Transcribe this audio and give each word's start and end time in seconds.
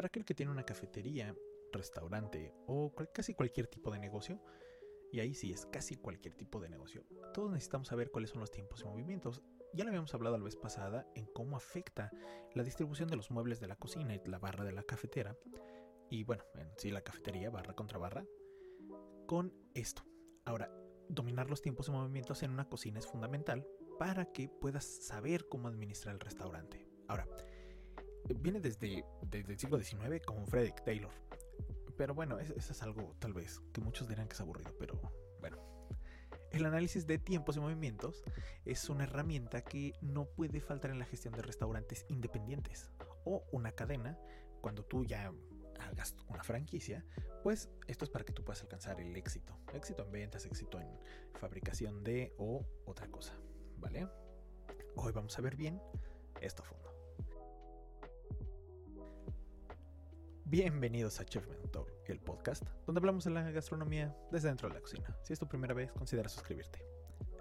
Para 0.00 0.06
aquel 0.06 0.24
que 0.24 0.34
tiene 0.34 0.50
una 0.50 0.64
cafetería, 0.64 1.36
restaurante 1.74 2.54
o 2.66 2.90
casi 3.12 3.34
cualquier 3.34 3.66
tipo 3.66 3.90
de 3.90 3.98
negocio, 3.98 4.42
y 5.12 5.20
ahí 5.20 5.34
sí 5.34 5.52
es 5.52 5.66
casi 5.66 5.96
cualquier 5.96 6.32
tipo 6.32 6.58
de 6.58 6.70
negocio, 6.70 7.04
todos 7.34 7.52
necesitamos 7.52 7.88
saber 7.88 8.10
cuáles 8.10 8.30
son 8.30 8.40
los 8.40 8.50
tiempos 8.50 8.80
y 8.80 8.86
movimientos. 8.86 9.42
Ya 9.74 9.84
lo 9.84 9.90
habíamos 9.90 10.14
hablado 10.14 10.38
la 10.38 10.44
vez 10.44 10.56
pasada 10.56 11.06
en 11.14 11.26
cómo 11.26 11.54
afecta 11.54 12.10
la 12.54 12.62
distribución 12.62 13.10
de 13.10 13.16
los 13.16 13.30
muebles 13.30 13.60
de 13.60 13.66
la 13.66 13.76
cocina 13.76 14.14
y 14.14 14.22
la 14.24 14.38
barra 14.38 14.64
de 14.64 14.72
la 14.72 14.84
cafetera, 14.84 15.36
y 16.08 16.24
bueno, 16.24 16.44
en 16.54 16.70
sí 16.78 16.90
la 16.90 17.02
cafetería, 17.02 17.50
barra 17.50 17.74
contra 17.74 17.98
barra, 17.98 18.24
con 19.26 19.52
esto. 19.74 20.02
Ahora, 20.46 20.72
dominar 21.10 21.50
los 21.50 21.60
tiempos 21.60 21.88
y 21.88 21.90
movimientos 21.90 22.42
en 22.42 22.52
una 22.52 22.70
cocina 22.70 23.00
es 23.00 23.06
fundamental 23.06 23.68
para 23.98 24.32
que 24.32 24.48
puedas 24.48 24.86
saber 24.86 25.46
cómo 25.46 25.68
administrar 25.68 26.14
el 26.14 26.20
restaurante. 26.20 26.88
Ahora, 27.06 27.28
viene 28.34 28.60
desde, 28.60 29.04
desde 29.22 29.52
el 29.52 29.58
siglo 29.58 29.78
XIX 29.82 30.24
con 30.24 30.46
Frederick 30.46 30.84
Taylor. 30.84 31.12
Pero 31.96 32.14
bueno, 32.14 32.38
eso, 32.38 32.54
es 32.56 32.82
algo 32.82 33.14
tal 33.18 33.32
vez 33.32 33.60
que 33.72 33.80
muchos 33.80 34.08
dirán 34.08 34.28
que 34.28 34.34
es 34.34 34.40
aburrido, 34.40 34.74
pero 34.78 35.00
bueno. 35.40 35.58
El 36.50 36.66
análisis 36.66 37.06
de 37.06 37.18
tiempos 37.18 37.56
y 37.56 37.60
movimientos 37.60 38.24
es 38.64 38.88
una 38.88 39.04
herramienta 39.04 39.62
que 39.62 39.94
no 40.00 40.24
puede 40.24 40.60
faltar 40.60 40.90
en 40.90 40.98
la 40.98 41.04
gestión 41.04 41.32
de 41.34 41.42
restaurantes 41.42 42.06
independientes 42.08 42.90
o 43.24 43.44
una 43.52 43.72
cadena 43.72 44.18
cuando 44.60 44.84
tú 44.84 45.04
ya 45.04 45.32
hagas 45.78 46.16
una 46.28 46.42
franquicia, 46.42 47.04
pues 47.42 47.70
esto 47.86 48.04
es 48.04 48.10
para 48.10 48.24
que 48.24 48.32
tú 48.32 48.44
puedas 48.44 48.62
alcanzar 48.62 49.00
el 49.00 49.16
éxito. 49.16 49.56
Éxito 49.72 50.04
en 50.04 50.12
ventas, 50.12 50.44
éxito 50.46 50.80
en 50.80 50.88
fabricación 51.34 52.02
de 52.02 52.34
o 52.38 52.66
otra 52.84 53.08
cosa, 53.08 53.34
¿vale? 53.78 54.08
Hoy 54.96 55.12
vamos 55.12 55.38
a 55.38 55.42
ver 55.42 55.56
bien 55.56 55.80
esto 56.40 56.62
a 56.62 56.66
fondo. 56.66 56.89
Bienvenidos 60.50 61.20
a 61.20 61.24
Chef 61.24 61.46
Mentor, 61.46 61.86
el 62.06 62.18
podcast, 62.18 62.64
donde 62.84 62.98
hablamos 62.98 63.22
de 63.22 63.30
la 63.30 63.48
gastronomía 63.52 64.12
desde 64.32 64.48
dentro 64.48 64.68
de 64.68 64.74
la 64.74 64.80
cocina. 64.80 65.16
Si 65.22 65.32
es 65.32 65.38
tu 65.38 65.46
primera 65.46 65.74
vez, 65.74 65.92
considera 65.92 66.28
suscribirte. 66.28 66.84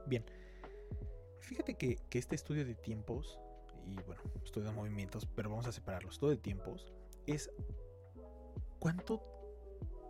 Bien, 0.05 0.23
fíjate 1.39 1.75
que, 1.75 1.97
este 2.11 2.35
estudio 2.35 2.67
de 2.67 2.75
tiempos, 2.75 3.39
y 3.83 3.95
bueno, 4.03 4.21
estudio 4.45 4.67
de 4.67 4.75
movimientos, 4.75 5.25
pero 5.25 5.49
vamos 5.49 5.65
a 5.65 5.71
separarlos, 5.71 6.13
estudio 6.13 6.35
de 6.35 6.41
tiempos, 6.43 6.93
es 7.25 7.49
cuánto 8.77 9.23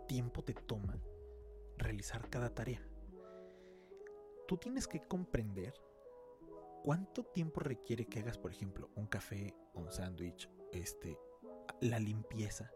tiempo 0.06 0.44
te 0.44 0.52
toma 0.52 1.00
realizar 1.78 2.28
cada 2.28 2.54
tarea. 2.54 2.86
Tú 4.46 4.58
tienes 4.58 4.86
que 4.86 5.00
comprender 5.00 5.72
cuánto 6.84 7.24
tiempo 7.24 7.60
requiere 7.60 8.04
que 8.04 8.18
hagas, 8.18 8.36
por 8.36 8.52
ejemplo, 8.52 8.90
un 8.94 9.06
café, 9.06 9.56
un 9.72 9.90
sándwich, 9.90 10.50
este, 10.70 11.18
la 11.80 11.98
limpieza 11.98 12.70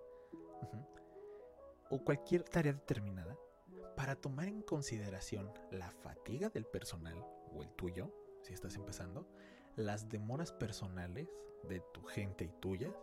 o 1.90 2.04
cualquier 2.04 2.42
tarea 2.42 2.72
determinada 2.72 3.36
para 3.96 4.16
tomar 4.16 4.48
en 4.48 4.62
consideración 4.62 5.52
la 5.70 5.90
fatiga 5.90 6.48
del 6.48 6.66
personal 6.66 7.24
o 7.52 7.62
el 7.62 7.70
tuyo, 7.70 8.12
si 8.42 8.52
estás 8.52 8.74
empezando, 8.76 9.28
las 9.76 10.08
demoras 10.08 10.52
personales 10.52 11.28
de 11.68 11.80
tu 11.92 12.02
gente 12.04 12.44
y 12.44 12.52
tuyas, 12.60 12.94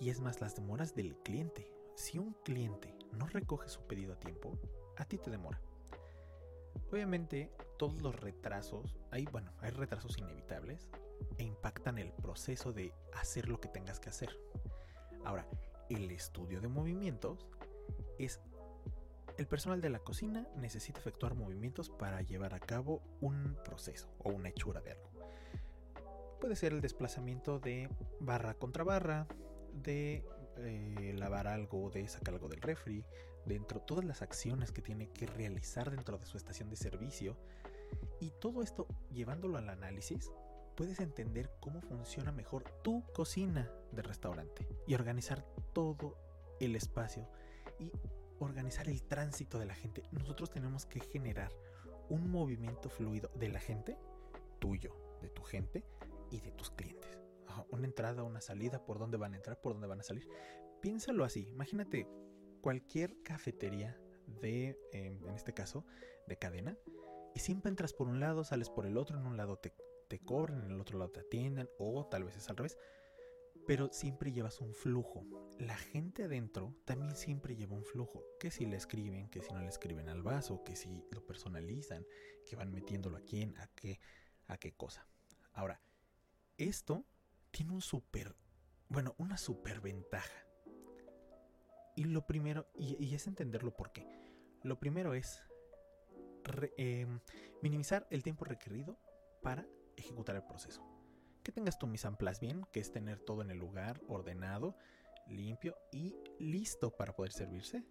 y 0.00 0.10
es 0.10 0.20
más 0.20 0.40
las 0.40 0.54
demoras 0.54 0.94
del 0.94 1.16
cliente. 1.18 1.70
Si 1.94 2.18
un 2.18 2.34
cliente 2.44 2.96
no 3.12 3.26
recoge 3.26 3.68
su 3.68 3.86
pedido 3.86 4.14
a 4.14 4.18
tiempo, 4.18 4.58
a 4.96 5.04
ti 5.04 5.18
te 5.18 5.30
demora. 5.30 5.60
Obviamente, 6.90 7.52
todos 7.78 8.00
los 8.02 8.14
retrasos, 8.20 8.96
hay, 9.10 9.24
bueno, 9.26 9.52
hay 9.60 9.70
retrasos 9.70 10.18
inevitables 10.18 10.88
e 11.38 11.44
impactan 11.44 11.98
el 11.98 12.12
proceso 12.12 12.72
de 12.72 12.92
hacer 13.14 13.48
lo 13.48 13.60
que 13.60 13.68
tengas 13.68 14.00
que 14.00 14.10
hacer. 14.10 14.36
Ahora, 15.24 15.46
el 15.88 16.10
estudio 16.10 16.60
de 16.60 16.68
movimientos 16.68 17.46
es 18.18 18.40
el 19.36 19.48
personal 19.48 19.80
de 19.80 19.90
la 19.90 19.98
cocina 19.98 20.46
necesita 20.56 21.00
efectuar 21.00 21.34
movimientos 21.34 21.90
para 21.90 22.22
llevar 22.22 22.54
a 22.54 22.60
cabo 22.60 23.02
un 23.20 23.56
proceso 23.64 24.08
o 24.18 24.30
una 24.30 24.50
hechura 24.50 24.80
de 24.80 24.92
algo. 24.92 25.10
Puede 26.40 26.54
ser 26.54 26.72
el 26.72 26.80
desplazamiento 26.80 27.58
de 27.58 27.88
barra 28.20 28.54
contra 28.54 28.84
barra, 28.84 29.26
de 29.72 30.24
eh, 30.58 31.14
lavar 31.16 31.48
algo, 31.48 31.90
de 31.90 32.06
sacar 32.06 32.34
algo 32.34 32.48
del 32.48 32.60
refri, 32.60 33.04
dentro 33.44 33.80
todas 33.80 34.04
las 34.04 34.22
acciones 34.22 34.70
que 34.70 34.82
tiene 34.82 35.10
que 35.10 35.26
realizar 35.26 35.90
dentro 35.90 36.16
de 36.18 36.26
su 36.26 36.36
estación 36.36 36.70
de 36.70 36.76
servicio. 36.76 37.36
Y 38.20 38.30
todo 38.40 38.62
esto 38.62 38.86
llevándolo 39.10 39.58
al 39.58 39.68
análisis, 39.68 40.30
puedes 40.74 41.00
entender 41.00 41.50
cómo 41.60 41.80
funciona 41.80 42.32
mejor 42.32 42.64
tu 42.82 43.04
cocina 43.12 43.70
de 43.92 44.02
restaurante 44.02 44.66
y 44.86 44.94
organizar 44.94 45.44
todo 45.72 46.16
el 46.60 46.76
espacio 46.76 47.28
y 47.78 47.92
organizar 48.38 48.88
el 48.88 49.02
tránsito 49.02 49.58
de 49.58 49.66
la 49.66 49.74
gente. 49.74 50.02
Nosotros 50.10 50.50
tenemos 50.50 50.86
que 50.86 51.00
generar 51.00 51.52
un 52.08 52.30
movimiento 52.30 52.88
fluido 52.88 53.30
de 53.34 53.48
la 53.48 53.60
gente, 53.60 53.96
tuyo, 54.58 54.94
de 55.22 55.30
tu 55.30 55.42
gente 55.42 55.84
y 56.30 56.40
de 56.40 56.50
tus 56.52 56.70
clientes. 56.70 57.18
Una 57.70 57.86
entrada, 57.86 58.24
una 58.24 58.40
salida, 58.40 58.84
por 58.84 58.98
dónde 58.98 59.16
van 59.16 59.34
a 59.34 59.36
entrar, 59.36 59.60
por 59.60 59.72
dónde 59.72 59.86
van 59.86 60.00
a 60.00 60.04
salir. 60.04 60.28
Piénsalo 60.80 61.24
así, 61.24 61.46
imagínate 61.48 62.08
cualquier 62.60 63.22
cafetería 63.22 63.96
de, 64.26 64.78
em, 64.92 65.22
en 65.28 65.34
este 65.34 65.54
caso, 65.54 65.84
de 66.26 66.36
cadena, 66.36 66.76
y 67.34 67.40
siempre 67.40 67.68
entras 67.68 67.92
por 67.92 68.08
un 68.08 68.20
lado, 68.20 68.44
sales 68.44 68.70
por 68.70 68.86
el 68.86 68.96
otro, 68.96 69.18
en 69.18 69.26
un 69.26 69.36
lado 69.36 69.56
te 69.56 69.72
te 70.04 70.18
cobran, 70.20 70.64
en 70.64 70.72
el 70.72 70.80
otro 70.80 70.98
lado 70.98 71.10
te 71.10 71.20
atienden, 71.20 71.68
o 71.78 72.06
tal 72.06 72.24
vez 72.24 72.36
es 72.36 72.48
al 72.50 72.56
revés. 72.56 72.78
Pero 73.66 73.90
siempre 73.92 74.32
llevas 74.32 74.60
un 74.60 74.74
flujo. 74.74 75.26
La 75.58 75.76
gente 75.76 76.24
adentro 76.24 76.76
también 76.84 77.16
siempre 77.16 77.56
lleva 77.56 77.74
un 77.74 77.84
flujo. 77.84 78.22
Que 78.38 78.50
si 78.50 78.66
le 78.66 78.76
escriben, 78.76 79.30
que 79.30 79.40
si 79.40 79.52
no 79.52 79.60
le 79.60 79.68
escriben 79.68 80.08
al 80.08 80.22
vaso, 80.22 80.62
que 80.64 80.76
si 80.76 81.02
lo 81.10 81.24
personalizan, 81.24 82.06
que 82.44 82.56
van 82.56 82.72
metiéndolo 82.72 83.16
a 83.16 83.22
quién, 83.22 83.56
a 83.58 83.68
qué, 83.68 84.00
a 84.48 84.58
qué 84.58 84.74
cosa. 84.74 85.06
Ahora, 85.54 85.80
esto 86.58 87.06
tiene 87.50 87.72
un 87.72 87.80
súper, 87.80 88.36
bueno, 88.88 89.14
una 89.18 89.38
súper 89.38 89.80
ventaja. 89.80 90.46
Y 91.96 92.04
lo 92.04 92.26
primero, 92.26 92.66
y, 92.74 93.14
es 93.14 93.26
entenderlo 93.26 93.76
por 93.76 93.92
qué. 93.92 94.06
Lo 94.62 94.80
primero 94.80 95.14
es 95.14 95.42
em, 96.76 97.20
minimizar 97.62 98.06
el 98.10 98.22
tiempo 98.22 98.44
requerido 98.44 98.98
para 99.42 99.66
ejecutar 99.96 100.36
el 100.36 100.44
proceso. 100.44 100.82
Que 101.42 101.52
tengas 101.52 101.78
tu 101.78 101.86
mise 101.86 102.08
en 102.08 102.16
bien, 102.40 102.64
que 102.72 102.80
es 102.80 102.90
tener 102.90 103.20
todo 103.20 103.42
en 103.42 103.50
el 103.50 103.58
lugar, 103.58 104.00
ordenado, 104.08 104.76
limpio 105.26 105.76
y 105.92 106.16
listo 106.38 106.90
para 106.96 107.14
poder 107.14 107.32
servirse. 107.32 107.84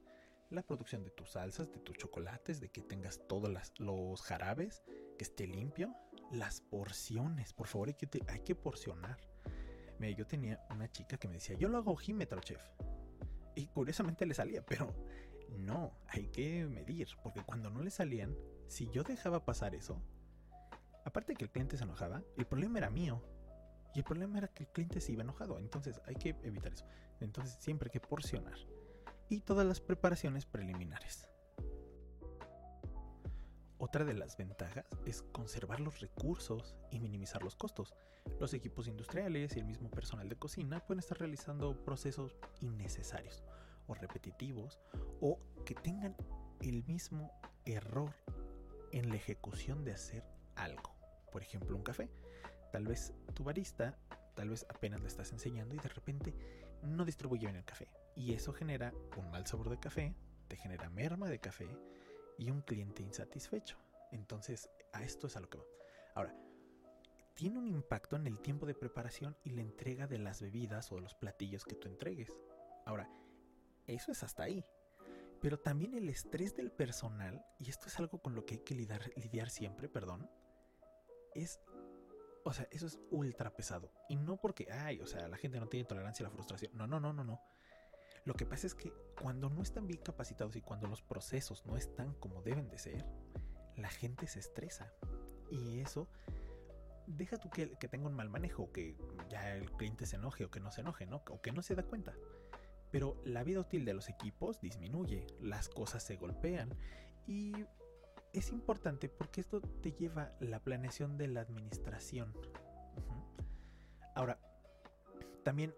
La 0.50 0.64
producción 0.64 1.04
de 1.04 1.12
tus 1.12 1.32
salsas, 1.32 1.72
de 1.72 1.80
tus 1.80 1.98
chocolates, 1.98 2.60
de 2.60 2.70
que 2.70 2.82
tengas 2.82 3.22
todos 3.28 3.50
los 3.80 4.22
jarabes, 4.22 4.84
que 5.18 5.24
esté 5.24 5.48
limpio. 5.48 5.96
Las 6.32 6.62
porciones, 6.62 7.54
por 7.54 7.68
favor, 7.68 7.90
hay 7.90 7.96
que, 7.96 8.08
hay 8.28 8.40
que 8.40 8.56
porcionar. 8.56 9.18
Mira, 10.00 10.18
yo 10.18 10.26
tenía 10.26 10.66
una 10.70 10.92
chica 10.92 11.18
que 11.18 11.28
me 11.28 11.36
decía, 11.36 11.56
yo 11.56 11.70
lo 11.70 11.78
hago 11.78 11.92
ojímetro, 11.92 12.42
chef. 12.42 12.62
Y 13.56 13.68
curiosamente 13.68 14.26
le 14.26 14.34
salía, 14.34 14.66
pero 14.66 14.94
no, 15.58 15.94
hay 16.08 16.28
que 16.28 16.66
medir, 16.66 17.08
porque 17.22 17.42
cuando 17.42 17.70
no 17.70 17.82
le 17.82 17.92
salían, 17.92 18.36
si 18.68 18.90
yo 18.90 19.04
dejaba 19.04 19.46
pasar 19.46 19.76
eso, 19.76 20.02
Aparte 21.06 21.34
de 21.34 21.38
que 21.38 21.46
el 21.46 21.52
cliente 21.52 21.78
se 21.78 21.84
enojaba, 21.84 22.24
el 22.38 22.46
problema 22.46 22.80
era 22.80 22.90
mío. 22.90 23.22
Y 23.94 24.00
el 24.00 24.06
problema 24.06 24.38
era 24.40 24.48
que 24.48 24.64
el 24.64 24.70
cliente 24.70 25.02
se 25.02 25.12
iba 25.12 25.24
enojado. 25.24 25.60
Entonces 25.60 26.02
hay 26.06 26.16
que 26.16 26.30
evitar 26.44 26.74
eso. 26.74 26.86
Entonces 27.20 27.58
siempre 27.60 27.88
hay 27.88 28.00
que 28.00 28.08
porcionar. 28.08 28.58
Y 29.30 29.42
todas 29.42 29.66
las 29.66 29.82
preparaciones 29.82 30.46
preliminares. 30.46 31.28
Otra 33.78 34.06
de 34.06 34.14
las 34.14 34.38
ventajas 34.38 34.86
es 35.06 35.24
conservar 35.34 35.82
los 35.82 36.00
recursos 36.00 36.76
y 36.90 37.00
minimizar 37.00 37.44
los 37.44 37.56
costos. 37.56 37.94
Los 38.40 38.54
equipos 38.54 38.88
industriales 38.88 39.56
y 39.56 39.60
el 39.60 39.66
mismo 39.66 39.90
personal 39.92 40.30
de 40.30 40.38
cocina 40.38 40.80
pueden 40.80 41.00
estar 41.00 41.20
realizando 41.20 41.84
procesos 41.84 42.38
innecesarios 42.62 43.44
o 43.88 43.94
repetitivos 43.94 44.80
o 45.20 45.38
que 45.66 45.76
tengan 45.76 46.16
el 46.62 46.86
mismo 46.86 47.32
error 47.66 48.16
en 48.94 49.10
la 49.10 49.16
ejecución 49.16 49.84
de 49.84 49.92
hacer 49.92 50.24
algo. 50.56 50.94
Por 51.32 51.42
ejemplo, 51.42 51.76
un 51.76 51.84
café. 51.84 52.10
Tal 52.72 52.88
vez 52.88 53.14
tu 53.34 53.44
barista, 53.44 53.98
tal 54.36 54.50
vez 54.50 54.66
apenas 54.70 55.02
le 55.02 55.08
estás 55.08 55.32
enseñando 55.32 55.76
y 55.76 55.80
de 55.80 55.90
repente 55.90 56.34
no 56.82 57.06
distribuye 57.06 57.46
bien 57.46 57.56
el 57.56 57.66
café. 57.66 57.88
Y 58.16 58.34
eso 58.34 58.54
genera 58.54 58.94
un 59.18 59.30
mal 59.32 59.46
sabor 59.48 59.70
de 59.70 59.80
café, 59.80 60.16
te 60.48 60.58
genera 60.58 60.90
merma 60.90 61.30
de 61.30 61.40
café 61.40 61.68
y 62.38 62.50
un 62.50 62.62
cliente 62.62 63.04
insatisfecho. 63.04 63.78
Entonces, 64.12 64.70
a 64.92 65.04
esto 65.04 65.28
es 65.28 65.36
a 65.36 65.40
lo 65.40 65.50
que 65.50 65.58
va. 65.58 65.66
Ahora, 66.16 66.36
tiene 67.34 67.58
un 67.58 67.68
impacto 67.68 68.16
en 68.16 68.28
el 68.28 68.40
tiempo 68.40 68.66
de 68.66 68.76
preparación 68.76 69.36
y 69.44 69.52
la 69.52 69.62
entrega 69.62 70.06
de 70.08 70.20
las 70.20 70.42
bebidas 70.42 70.92
o 70.92 70.96
de 70.96 71.02
los 71.02 71.16
platillos 71.16 71.66
que 71.66 71.76
tú 71.76 71.88
entregues. 71.88 72.32
Ahora, 72.86 73.10
eso 73.88 74.12
es 74.12 74.24
hasta 74.24 74.44
ahí. 74.44 74.64
Pero 75.42 75.60
también 75.60 75.94
el 75.96 76.08
estrés 76.10 76.56
del 76.56 76.72
personal, 76.72 77.46
y 77.60 77.70
esto 77.70 77.88
es 77.88 78.00
algo 78.00 78.22
con 78.22 78.36
lo 78.36 78.46
que 78.46 78.56
hay 78.56 78.62
que 78.62 78.76
lidiar, 78.76 79.12
lidiar 79.18 79.50
siempre, 79.50 79.90
perdón, 79.90 80.30
es, 81.36 81.60
o 82.44 82.54
sea, 82.54 82.68
eso 82.72 82.88
es 82.88 83.00
ultra 83.12 83.56
pesado. 83.56 83.92
Y 84.10 84.16
no 84.16 84.38
porque, 84.38 84.72
ay, 84.72 85.00
o 85.02 85.08
sea, 85.08 85.28
la 85.28 85.38
gente 85.38 85.60
no 85.60 85.68
tiene 85.68 85.86
tolerancia 85.86 86.26
a 86.26 86.30
la 86.30 86.34
frustración. 86.34 86.72
No, 86.76 86.88
no, 86.88 87.00
no, 87.00 87.14
no, 87.14 87.24
no. 87.24 87.42
Lo 88.26 88.34
que 88.36 88.46
pasa 88.46 88.68
es 88.68 88.76
que 88.76 88.94
cuando 89.22 89.50
no 89.50 89.62
están 89.62 89.86
bien 89.86 90.02
capacitados 90.02 90.56
y 90.56 90.62
cuando 90.62 90.88
los 90.88 91.02
procesos 91.02 91.66
no 91.66 91.76
están 91.76 92.14
como 92.16 92.42
deben 92.42 92.70
de 92.70 92.78
ser, 92.78 93.06
la 93.76 93.90
gente 93.90 94.28
se 94.28 94.40
estresa. 94.40 94.94
Y 95.50 95.80
eso 95.82 96.08
deja 97.06 97.38
tú 97.38 97.50
que, 97.50 97.78
que 97.78 97.88
tenga 97.88 98.08
un 98.08 98.16
mal 98.16 98.30
manejo, 98.30 98.72
que 98.72 98.96
ya 99.30 99.56
el 99.56 99.70
cliente 99.72 100.06
se 100.06 100.16
enoje 100.16 100.46
o 100.46 100.52
que 100.52 100.62
no 100.62 100.72
se 100.72 100.82
enoje, 100.82 101.06
¿no? 101.06 101.22
O 101.30 101.42
que 101.42 101.52
no 101.52 101.62
se 101.62 101.76
da 101.76 101.84
cuenta. 101.84 102.14
Pero 102.92 103.20
la 103.26 103.44
vida 103.44 103.60
útil 103.60 103.86
de 103.86 103.94
los 103.94 104.08
equipos 104.08 104.62
disminuye, 104.62 105.28
las 105.42 105.68
cosas 105.68 106.04
se 106.04 106.16
golpean 106.16 106.70
y 107.28 107.66
es 108.34 108.52
importante 108.52 109.10
porque 109.10 109.42
esto 109.42 109.62
te 109.62 109.92
lleva 109.92 110.34
la 110.40 110.60
planeación 110.60 111.18
de 111.18 111.28
la 111.28 111.42
administración. 111.42 112.34
Ahora, 114.16 114.40
también 115.44 115.74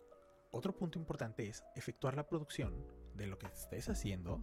otro 0.52 0.74
punto 0.76 0.98
importante 0.98 1.48
es 1.48 1.64
efectuar 1.76 2.16
la 2.16 2.28
producción 2.28 2.74
de 3.14 3.28
lo 3.28 3.38
que 3.38 3.48
estés 3.48 3.90
haciendo. 3.90 4.42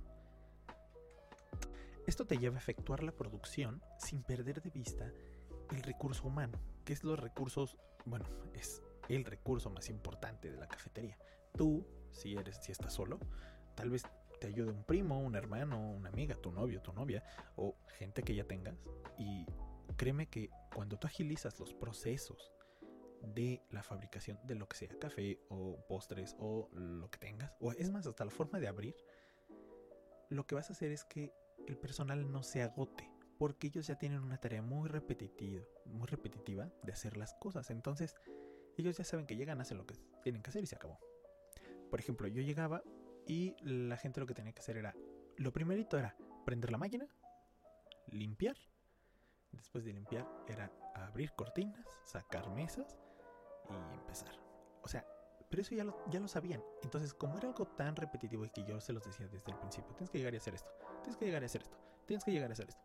Esto 2.06 2.26
te 2.26 2.36
lleva 2.36 2.56
a 2.56 2.58
efectuar 2.58 3.02
la 3.02 3.12
producción 3.12 3.82
sin 3.98 4.22
perder 4.22 4.60
de 4.60 4.70
vista 4.70 5.10
el 5.70 5.82
recurso 5.82 6.26
humano, 6.26 6.58
que 6.84 6.92
es 6.92 7.04
los 7.04 7.18
recursos, 7.18 7.78
bueno, 8.04 8.26
es 8.52 8.82
el 9.08 9.24
recurso 9.24 9.70
más 9.70 9.88
importante 9.88 10.50
de 10.50 10.58
la 10.58 10.68
cafetería. 10.68 11.16
Tú, 11.56 11.86
si 12.10 12.34
eres, 12.34 12.56
si 12.62 12.72
estás 12.72 12.92
solo, 12.92 13.18
tal 13.74 13.88
vez 13.88 14.04
te 14.42 14.48
ayude 14.48 14.72
un 14.72 14.82
primo, 14.82 15.20
un 15.20 15.36
hermano, 15.36 15.92
una 15.92 16.08
amiga, 16.08 16.34
tu 16.34 16.50
novio, 16.50 16.82
tu 16.82 16.92
novia 16.92 17.22
o 17.54 17.76
gente 17.96 18.24
que 18.24 18.34
ya 18.34 18.42
tengas. 18.42 18.74
Y 19.16 19.46
créeme 19.96 20.26
que 20.26 20.50
cuando 20.74 20.98
tú 20.98 21.06
agilizas 21.06 21.60
los 21.60 21.72
procesos 21.74 22.50
de 23.22 23.62
la 23.70 23.84
fabricación 23.84 24.40
de 24.42 24.56
lo 24.56 24.68
que 24.68 24.76
sea, 24.76 24.88
café 24.98 25.38
o 25.48 25.86
postres 25.86 26.34
o 26.40 26.68
lo 26.72 27.08
que 27.08 27.20
tengas, 27.20 27.52
o 27.60 27.70
es 27.70 27.92
más, 27.92 28.04
hasta 28.08 28.24
la 28.24 28.32
forma 28.32 28.58
de 28.58 28.66
abrir, 28.66 28.96
lo 30.28 30.44
que 30.44 30.56
vas 30.56 30.70
a 30.70 30.72
hacer 30.72 30.90
es 30.90 31.04
que 31.04 31.32
el 31.68 31.76
personal 31.76 32.28
no 32.32 32.42
se 32.42 32.62
agote, 32.62 33.08
porque 33.38 33.68
ellos 33.68 33.86
ya 33.86 33.94
tienen 33.96 34.24
una 34.24 34.38
tarea 34.38 34.60
muy 34.60 34.88
repetitiva, 34.88 35.62
muy 35.84 36.08
repetitiva 36.08 36.68
de 36.82 36.90
hacer 36.90 37.16
las 37.16 37.32
cosas. 37.34 37.70
Entonces, 37.70 38.16
ellos 38.76 38.96
ya 38.96 39.04
saben 39.04 39.26
que 39.26 39.36
llegan, 39.36 39.60
hacen 39.60 39.78
lo 39.78 39.86
que 39.86 39.94
tienen 40.24 40.42
que 40.42 40.50
hacer 40.50 40.64
y 40.64 40.66
se 40.66 40.74
acabó. 40.74 40.98
Por 41.90 42.00
ejemplo, 42.00 42.26
yo 42.26 42.42
llegaba 42.42 42.82
y 43.26 43.56
la 43.62 43.96
gente 43.96 44.20
lo 44.20 44.26
que 44.26 44.34
tenía 44.34 44.52
que 44.52 44.60
hacer 44.60 44.76
era, 44.76 44.94
lo 45.36 45.52
primerito 45.52 45.98
era 45.98 46.16
prender 46.44 46.70
la 46.70 46.78
máquina, 46.78 47.06
limpiar, 48.08 48.56
después 49.52 49.84
de 49.84 49.92
limpiar 49.92 50.28
era 50.48 50.72
abrir 50.94 51.32
cortinas, 51.32 51.86
sacar 52.04 52.50
mesas 52.50 52.98
y 53.70 53.94
empezar. 53.94 54.34
O 54.82 54.88
sea, 54.88 55.06
pero 55.48 55.62
eso 55.62 55.74
ya 55.74 55.84
lo, 55.84 56.02
ya 56.08 56.18
lo 56.18 56.28
sabían. 56.28 56.62
Entonces, 56.82 57.14
como 57.14 57.36
era 57.36 57.48
algo 57.48 57.66
tan 57.66 57.94
repetitivo 57.94 58.44
y 58.44 58.50
que 58.50 58.64
yo 58.64 58.80
se 58.80 58.92
los 58.92 59.04
decía 59.04 59.28
desde 59.28 59.52
el 59.52 59.58
principio, 59.58 59.94
tienes 59.94 60.10
que 60.10 60.18
llegar 60.18 60.34
y 60.34 60.38
hacer 60.38 60.54
esto, 60.54 60.70
tienes 61.02 61.16
que 61.16 61.26
llegar 61.26 61.42
y 61.42 61.44
hacer 61.44 61.60
esto, 61.60 61.76
tienes 62.06 62.24
que 62.24 62.32
llegar 62.32 62.50
y 62.50 62.52
hacer 62.52 62.68
esto. 62.68 62.82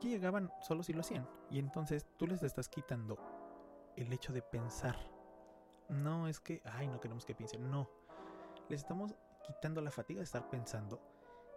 Que 0.00 0.08
llegaban 0.08 0.50
solos 0.62 0.88
y 0.88 0.92
lo 0.92 1.00
hacían. 1.00 1.28
Y 1.50 1.58
entonces 1.58 2.06
tú 2.16 2.26
les 2.26 2.42
estás 2.42 2.68
quitando 2.68 3.18
el 3.96 4.12
hecho 4.12 4.32
de 4.32 4.42
pensar. 4.42 4.96
No 5.88 6.28
es 6.28 6.40
que, 6.40 6.62
ay, 6.64 6.86
no 6.86 7.00
queremos 7.00 7.24
que 7.24 7.34
piensen. 7.34 7.68
No. 7.70 7.90
Les 8.68 8.80
estamos 8.80 9.14
quitando 9.46 9.80
la 9.80 9.90
fatiga 9.90 10.18
de 10.18 10.24
estar 10.24 10.48
pensando, 10.50 11.00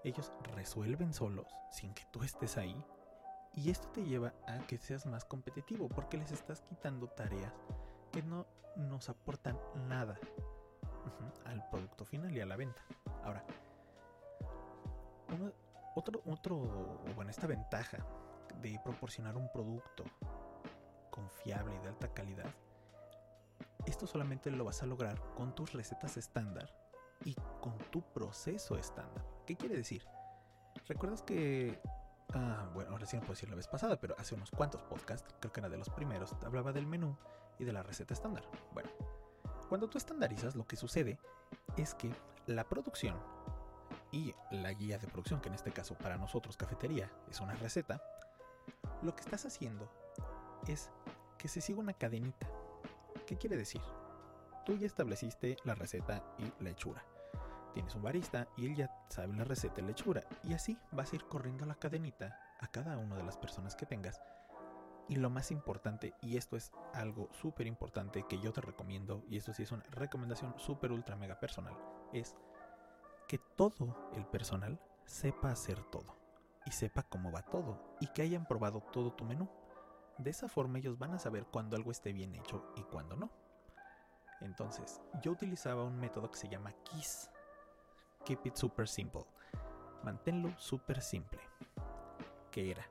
ellos 0.04 0.32
resuelven 0.56 1.14
solos 1.14 1.48
sin 1.72 1.94
que 1.94 2.04
tú 2.12 2.24
estés 2.24 2.58
ahí. 2.58 2.86
Y 3.54 3.70
esto 3.70 3.88
te 3.90 4.04
lleva 4.04 4.34
a 4.48 4.60
que 4.66 4.78
seas 4.78 5.06
más 5.06 5.26
competitivo 5.26 5.90
porque 5.90 6.18
les 6.18 6.32
estás 6.32 6.62
quitando 6.62 7.08
tareas 7.08 7.54
que 8.12 8.24
no 8.24 8.48
nos 8.78 9.10
aportan 9.10 9.60
nada 9.88 10.18
al 11.46 11.68
producto 11.70 12.06
final 12.06 12.36
y 12.36 12.40
a 12.40 12.46
la 12.46 12.56
venta. 12.56 12.82
Ahora, 13.24 13.44
otro, 15.96 16.22
otro, 16.26 16.58
bueno, 17.16 17.30
esta 17.30 17.48
ventaja 17.48 17.98
de 18.62 18.80
proporcionar 18.84 19.36
un 19.36 19.52
producto 19.52 20.06
confiable 21.10 21.76
y 21.76 21.80
de 21.80 21.90
alta 21.90 22.08
calidad, 22.14 22.50
esto 23.86 24.08
solamente 24.08 24.50
lo 24.52 24.64
vas 24.64 24.82
a 24.82 24.86
lograr 24.86 25.20
con 25.36 25.54
tus 25.54 25.74
recetas 25.74 26.16
estándar 26.16 26.81
con 27.62 27.78
tu 27.92 28.02
proceso 28.02 28.76
estándar. 28.76 29.26
¿Qué 29.46 29.56
quiere 29.56 29.76
decir? 29.76 30.06
¿Recuerdas 30.88 31.22
que... 31.22 31.80
Ah, 32.34 32.70
bueno, 32.74 32.92
ahora 32.92 33.06
sí 33.06 33.16
no 33.18 33.22
puedo 33.22 33.34
decir 33.34 33.50
la 33.50 33.56
vez 33.56 33.68
pasada, 33.68 34.00
pero 34.00 34.16
hace 34.18 34.36
unos 34.36 34.52
cuantos 34.52 34.82
podcasts, 34.84 35.34
creo 35.40 35.52
que 35.52 35.60
era 35.60 35.70
de 35.70 35.78
los 35.78 35.90
primeros, 35.90 36.34
hablaba 36.46 36.72
del 36.72 36.88
menú 36.88 37.18
y 37.60 37.66
de 37.66 37.74
la 37.74 37.84
receta 37.84 38.14
estándar. 38.14 38.44
Bueno, 38.74 38.90
cuando 39.68 39.90
tú 39.90 39.98
estandarizas, 39.98 40.56
lo 40.56 40.66
que 40.66 40.76
sucede 40.76 41.20
es 41.78 41.94
que 41.94 42.12
la 42.48 42.64
producción 42.64 43.16
y 44.12 44.34
la 44.50 44.74
guía 44.74 44.98
de 44.98 45.08
producción, 45.08 45.42
que 45.42 45.50
en 45.50 45.56
este 45.56 45.72
caso 45.72 45.96
para 45.96 46.18
nosotros 46.18 46.58
cafetería 46.58 47.12
es 47.30 47.40
una 47.42 47.54
receta, 47.56 48.02
lo 49.02 49.16
que 49.16 49.22
estás 49.22 49.46
haciendo 49.46 49.90
es 50.68 50.90
que 51.38 51.48
se 51.48 51.62
siga 51.62 51.80
una 51.80 51.94
cadenita. 51.94 52.48
¿Qué 53.26 53.38
quiere 53.38 53.58
decir? 53.58 53.82
Tú 54.66 54.78
ya 54.78 54.86
estableciste 54.86 55.58
la 55.64 55.76
receta 55.76 56.24
y 56.38 56.64
la 56.64 56.70
hechura. 56.70 57.04
Tienes 57.74 57.96
un 57.96 58.04
barista 58.04 58.48
y 58.58 58.66
él 58.66 58.76
ya 58.76 58.92
sabe 59.10 59.34
la 59.34 59.44
receta 59.44 59.82
y 59.82 59.86
la 59.86 59.92
hechura. 59.92 60.24
Y 60.44 60.54
así 60.54 60.78
vas 60.92 61.12
a 61.12 61.16
ir 61.16 61.26
corriendo 61.26 61.66
la 61.66 61.76
cadenita 61.76 62.40
a 62.60 62.68
cada 62.68 62.98
una 62.98 63.16
de 63.16 63.24
las 63.24 63.38
personas 63.38 63.76
que 63.76 63.86
tengas. 63.86 64.22
Y 65.08 65.16
lo 65.16 65.30
más 65.30 65.52
importante, 65.52 66.14
y 66.22 66.38
esto 66.38 66.56
es 66.56 66.72
algo 66.94 67.28
súper 67.34 67.68
importante 67.68 68.26
que 68.30 68.40
yo 68.40 68.54
te 68.54 68.62
recomiendo, 68.62 69.24
y 69.28 69.38
esto 69.38 69.52
sí 69.54 69.64
es 69.64 69.72
una 69.72 69.84
recomendación 69.92 70.54
súper 70.58 70.92
ultra 70.92 71.18
mega 71.18 71.40
personal, 71.40 71.76
es 72.14 72.36
que 73.28 73.38
todo 73.58 74.12
el 74.16 74.26
personal 74.26 74.80
sepa 75.06 75.52
hacer 75.52 75.84
todo 75.92 76.16
y 76.66 76.72
sepa 76.72 77.04
cómo 77.04 77.32
va 77.32 77.42
todo 77.42 77.96
y 78.00 78.08
que 78.08 78.22
hayan 78.22 78.46
probado 78.46 78.82
todo 78.82 79.14
tu 79.14 79.26
menú. 79.26 79.50
De 80.18 80.30
esa 80.30 80.48
forma 80.48 80.78
ellos 80.78 80.98
van 80.98 81.14
a 81.14 81.20
saber 81.20 81.46
cuando 81.46 81.76
algo 81.76 81.92
esté 81.92 82.14
bien 82.14 82.36
hecho 82.36 82.72
y 82.76 82.84
cuando 82.84 83.16
no. 83.16 83.32
Entonces, 84.42 85.02
yo 85.22 85.32
utilizaba 85.32 85.84
un 85.84 86.00
método 86.00 86.30
que 86.30 86.38
se 86.38 86.50
llama 86.50 86.74
KISS. 86.84 87.30
Keep 88.26 88.46
it 88.46 88.56
super 88.56 88.88
simple. 88.88 89.26
Manténlo 90.04 90.52
súper 90.58 91.02
simple. 91.02 91.40
¿Qué 92.52 92.72
era? 92.72 92.86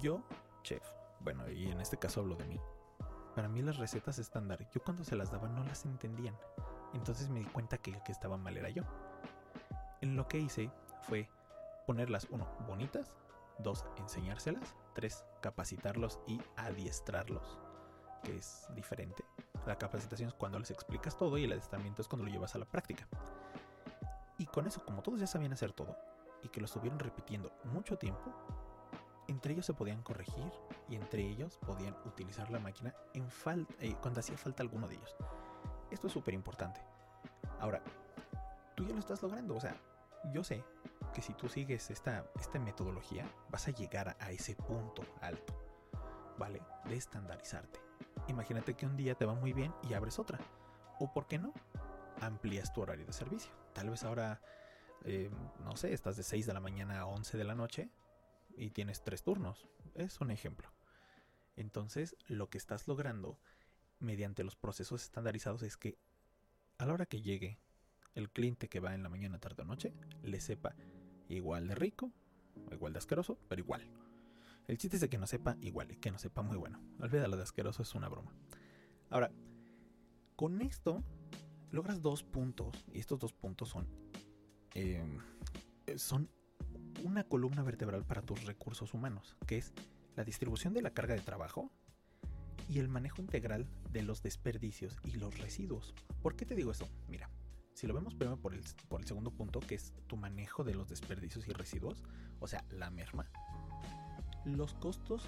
Yo, 0.00 0.22
chef. 0.62 0.82
Bueno, 1.20 1.48
y 1.50 1.70
en 1.70 1.80
este 1.80 1.98
caso 1.98 2.20
hablo 2.20 2.36
de 2.36 2.46
mí. 2.46 2.60
Para 3.34 3.48
mí 3.48 3.62
las 3.62 3.78
recetas 3.78 4.18
estándar, 4.18 4.68
yo 4.70 4.82
cuando 4.82 5.04
se 5.04 5.16
las 5.16 5.30
daba 5.30 5.48
no 5.48 5.64
las 5.64 5.84
entendían. 5.84 6.36
Entonces 6.94 7.30
me 7.30 7.40
di 7.40 7.46
cuenta 7.46 7.78
que 7.78 7.92
el 7.92 8.02
que 8.02 8.12
estaba 8.12 8.36
mal 8.36 8.56
era 8.56 8.68
yo. 8.68 8.82
En 10.00 10.16
lo 10.16 10.28
que 10.28 10.38
hice 10.38 10.70
fue 11.02 11.30
ponerlas, 11.86 12.26
uno, 12.30 12.46
bonitas, 12.66 13.16
dos, 13.58 13.86
enseñárselas, 13.96 14.76
tres, 14.94 15.24
capacitarlos 15.40 16.20
y 16.26 16.40
adiestrarlos, 16.56 17.58
que 18.22 18.36
es 18.36 18.66
diferente. 18.74 19.24
La 19.66 19.78
capacitación 19.78 20.28
es 20.28 20.34
cuando 20.34 20.58
les 20.58 20.70
explicas 20.70 21.16
todo 21.16 21.38
y 21.38 21.44
el 21.44 21.52
adiestramiento 21.52 22.02
es 22.02 22.08
cuando 22.08 22.26
lo 22.26 22.32
llevas 22.32 22.54
a 22.54 22.58
la 22.58 22.66
práctica. 22.66 23.08
Con 24.52 24.66
eso, 24.66 24.84
como 24.84 25.02
todos 25.02 25.18
ya 25.18 25.26
sabían 25.26 25.52
hacer 25.52 25.72
todo 25.72 25.96
y 26.42 26.48
que 26.48 26.60
lo 26.60 26.66
estuvieron 26.66 26.98
repitiendo 26.98 27.52
mucho 27.64 27.96
tiempo, 27.96 28.32
entre 29.28 29.54
ellos 29.54 29.64
se 29.64 29.72
podían 29.72 30.02
corregir 30.02 30.52
y 30.88 30.96
entre 30.96 31.22
ellos 31.22 31.58
podían 31.66 31.96
utilizar 32.04 32.50
la 32.50 32.58
máquina 32.58 32.94
en 33.14 33.26
eh, 33.80 33.96
cuando 34.00 34.20
hacía 34.20 34.36
falta 34.36 34.62
alguno 34.62 34.88
de 34.88 34.96
ellos. 34.96 35.16
Esto 35.90 36.08
es 36.08 36.12
súper 36.12 36.34
importante. 36.34 36.80
Ahora, 37.60 37.82
tú 38.74 38.84
ya 38.84 38.92
lo 38.92 38.98
estás 38.98 39.22
logrando, 39.22 39.56
o 39.56 39.60
sea, 39.60 39.74
yo 40.32 40.44
sé 40.44 40.64
que 41.14 41.22
si 41.22 41.32
tú 41.32 41.48
sigues 41.48 41.90
esta, 41.90 42.26
esta 42.38 42.58
metodología, 42.58 43.24
vas 43.50 43.68
a 43.68 43.72
llegar 43.72 44.16
a 44.18 44.30
ese 44.30 44.54
punto 44.54 45.02
alto, 45.20 45.54
¿vale? 46.38 46.62
De 46.84 46.96
estandarizarte. 46.96 47.80
Imagínate 48.28 48.74
que 48.74 48.86
un 48.86 48.96
día 48.96 49.14
te 49.14 49.24
va 49.24 49.34
muy 49.34 49.52
bien 49.52 49.74
y 49.88 49.94
abres 49.94 50.18
otra. 50.18 50.38
O 50.98 51.12
por 51.12 51.26
qué 51.26 51.38
no, 51.38 51.52
amplías 52.20 52.72
tu 52.72 52.82
horario 52.82 53.06
de 53.06 53.12
servicio. 53.12 53.61
Tal 53.72 53.90
vez 53.90 54.04
ahora, 54.04 54.40
eh, 55.04 55.30
no 55.64 55.76
sé, 55.76 55.92
estás 55.92 56.16
de 56.16 56.22
6 56.22 56.46
de 56.46 56.54
la 56.54 56.60
mañana 56.60 57.00
a 57.00 57.06
11 57.06 57.36
de 57.36 57.44
la 57.44 57.54
noche 57.54 57.90
y 58.56 58.70
tienes 58.70 59.02
tres 59.02 59.22
turnos. 59.22 59.68
Es 59.94 60.20
un 60.20 60.30
ejemplo. 60.30 60.72
Entonces, 61.56 62.16
lo 62.26 62.48
que 62.48 62.58
estás 62.58 62.88
logrando 62.88 63.38
mediante 63.98 64.44
los 64.44 64.56
procesos 64.56 65.02
estandarizados 65.02 65.62
es 65.62 65.76
que 65.76 65.98
a 66.78 66.86
la 66.86 66.94
hora 66.94 67.06
que 67.06 67.22
llegue 67.22 67.58
el 68.14 68.30
cliente 68.30 68.68
que 68.68 68.80
va 68.80 68.94
en 68.94 69.02
la 69.02 69.08
mañana, 69.08 69.38
tarde 69.38 69.62
o 69.62 69.66
noche, 69.66 69.94
le 70.22 70.40
sepa 70.40 70.74
igual 71.28 71.68
de 71.68 71.74
rico, 71.74 72.10
igual 72.70 72.92
de 72.92 72.98
asqueroso, 72.98 73.38
pero 73.48 73.60
igual. 73.60 73.86
El 74.66 74.78
chiste 74.78 74.96
es 74.96 75.00
de 75.00 75.08
que 75.08 75.18
no 75.18 75.26
sepa 75.26 75.56
igual 75.60 75.90
y 75.92 75.96
que 75.96 76.10
no 76.10 76.18
sepa 76.18 76.42
muy 76.42 76.56
bueno. 76.56 76.80
Olvídalo 77.00 77.36
de 77.36 77.42
asqueroso, 77.42 77.82
es 77.82 77.94
una 77.94 78.08
broma. 78.08 78.32
Ahora, 79.10 79.30
con 80.36 80.60
esto 80.62 81.02
logras 81.72 82.02
dos 82.02 82.22
puntos, 82.22 82.84
y 82.92 83.00
estos 83.00 83.18
dos 83.18 83.32
puntos 83.32 83.70
son, 83.70 83.88
em, 84.74 85.18
son 85.96 86.28
una 87.02 87.24
columna 87.24 87.62
vertebral 87.62 88.04
para 88.04 88.22
tus 88.22 88.44
recursos 88.44 88.94
humanos, 88.94 89.36
que 89.46 89.58
es 89.58 89.72
la 90.14 90.24
distribución 90.24 90.74
de 90.74 90.82
la 90.82 90.90
carga 90.90 91.14
de 91.14 91.20
trabajo 91.22 91.70
y 92.68 92.78
el 92.78 92.88
manejo 92.88 93.20
integral 93.20 93.66
de 93.90 94.02
los 94.02 94.22
desperdicios 94.22 94.98
y 95.04 95.12
los 95.12 95.38
residuos. 95.38 95.94
¿Por 96.22 96.36
qué 96.36 96.46
te 96.46 96.54
digo 96.54 96.70
eso? 96.70 96.88
Mira, 97.08 97.28
si 97.74 97.86
lo 97.86 97.94
vemos 97.94 98.14
primero 98.14 98.36
por 98.36 98.54
el, 98.54 98.62
por 98.88 99.00
el 99.00 99.06
segundo 99.06 99.30
punto, 99.30 99.60
que 99.60 99.74
es 99.74 99.92
tu 100.06 100.16
manejo 100.16 100.62
de 100.62 100.74
los 100.74 100.88
desperdicios 100.88 101.48
y 101.48 101.52
residuos, 101.52 102.04
o 102.38 102.46
sea, 102.46 102.64
la 102.70 102.90
merma, 102.90 103.30
los 104.44 104.74
costos 104.74 105.22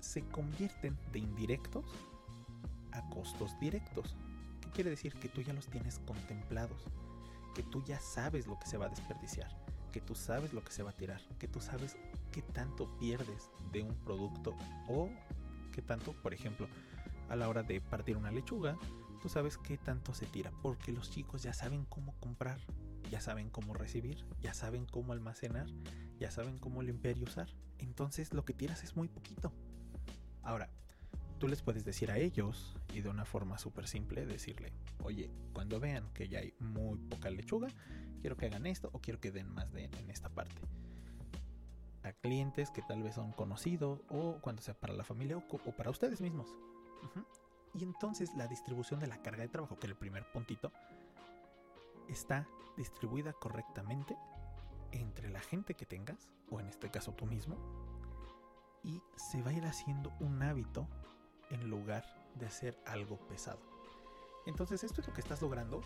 se 0.00 0.22
convierten 0.22 0.96
de 1.12 1.18
indirectos 1.18 1.84
a 2.92 3.08
costos 3.10 3.58
directos. 3.60 4.16
¿Qué 4.70 4.74
quiere 4.74 4.90
decir? 4.90 5.14
Que 5.14 5.28
tú 5.28 5.42
ya 5.42 5.52
los 5.52 5.66
tienes 5.66 5.98
contemplados, 6.06 6.80
que 7.56 7.64
tú 7.64 7.82
ya 7.82 7.98
sabes 7.98 8.46
lo 8.46 8.56
que 8.56 8.68
se 8.68 8.78
va 8.78 8.86
a 8.86 8.88
desperdiciar, 8.88 9.50
que 9.90 10.00
tú 10.00 10.14
sabes 10.14 10.52
lo 10.52 10.62
que 10.62 10.70
se 10.70 10.84
va 10.84 10.90
a 10.90 10.96
tirar, 10.96 11.20
que 11.40 11.48
tú 11.48 11.60
sabes 11.60 11.96
qué 12.30 12.40
tanto 12.40 12.88
pierdes 13.00 13.50
de 13.72 13.82
un 13.82 13.96
producto 14.04 14.54
o 14.86 15.10
qué 15.72 15.82
tanto, 15.82 16.12
por 16.22 16.34
ejemplo, 16.34 16.68
a 17.28 17.34
la 17.34 17.48
hora 17.48 17.64
de 17.64 17.80
partir 17.80 18.16
una 18.16 18.30
lechuga, 18.30 18.78
tú 19.20 19.28
sabes 19.28 19.58
qué 19.58 19.76
tanto 19.76 20.14
se 20.14 20.26
tira, 20.26 20.52
porque 20.62 20.92
los 20.92 21.10
chicos 21.10 21.42
ya 21.42 21.52
saben 21.52 21.84
cómo 21.86 22.14
comprar, 22.20 22.60
ya 23.10 23.20
saben 23.20 23.50
cómo 23.50 23.74
recibir, 23.74 24.24
ya 24.40 24.54
saben 24.54 24.86
cómo 24.86 25.12
almacenar, 25.12 25.66
ya 26.20 26.30
saben 26.30 26.58
cómo 26.58 26.80
limpiar 26.80 27.18
y 27.18 27.24
usar. 27.24 27.48
Entonces 27.78 28.32
lo 28.32 28.44
que 28.44 28.54
tiras 28.54 28.84
es 28.84 28.94
muy 28.94 29.08
poquito. 29.08 29.52
Ahora, 30.44 30.70
tú 31.40 31.48
les 31.48 31.60
puedes 31.60 31.84
decir 31.84 32.12
a 32.12 32.18
ellos 32.18 32.76
y 32.92 33.00
de 33.00 33.08
una 33.08 33.24
forma 33.24 33.58
súper 33.58 33.86
simple 33.86 34.26
decirle, 34.26 34.72
oye, 35.02 35.30
cuando 35.52 35.80
vean 35.80 36.10
que 36.12 36.28
ya 36.28 36.40
hay 36.40 36.54
muy 36.58 36.98
poca 36.98 37.30
lechuga, 37.30 37.68
quiero 38.20 38.36
que 38.36 38.46
hagan 38.46 38.66
esto 38.66 38.90
o 38.92 39.00
quiero 39.00 39.20
que 39.20 39.30
den 39.30 39.48
más 39.52 39.72
de 39.72 39.84
en 39.84 40.10
esta 40.10 40.28
parte. 40.28 40.60
A 42.02 42.12
clientes 42.12 42.70
que 42.70 42.82
tal 42.82 43.02
vez 43.02 43.14
son 43.14 43.32
conocidos 43.32 44.00
o 44.08 44.38
cuando 44.40 44.62
sea 44.62 44.74
para 44.74 44.94
la 44.94 45.04
familia 45.04 45.36
o, 45.36 45.72
para 45.72 45.90
ustedes 45.90 46.20
mismos. 46.20 46.48
Y 47.74 47.84
entonces 47.84 48.34
la 48.36 48.48
distribución 48.48 49.00
de 49.00 49.06
la 49.06 49.22
carga 49.22 49.42
de 49.42 49.48
trabajo, 49.48 49.78
que 49.78 49.86
es 49.86 49.92
el 49.92 49.98
primer 49.98 50.24
puntito, 50.32 50.72
está 52.08 52.48
distribuida 52.76 53.32
correctamente 53.32 54.16
entre 54.92 55.30
la 55.30 55.40
gente 55.40 55.74
que 55.74 55.86
tengas, 55.86 56.28
o 56.50 56.58
en 56.58 56.66
este 56.66 56.90
caso 56.90 57.12
tú 57.12 57.26
mismo, 57.26 57.56
y 58.82 59.00
se 59.16 59.42
va 59.42 59.50
a 59.50 59.54
ir 59.54 59.64
haciendo 59.64 60.12
un 60.18 60.42
hábito 60.42 60.88
en 61.50 61.68
lugar 61.68 62.04
de 62.34 62.46
hacer 62.46 62.78
algo 62.86 63.18
pesado. 63.28 63.60
Entonces 64.46 64.84
esto 64.84 65.00
es 65.00 65.06
lo 65.06 65.14
que 65.14 65.20
estás 65.20 65.42
logrando 65.42 65.80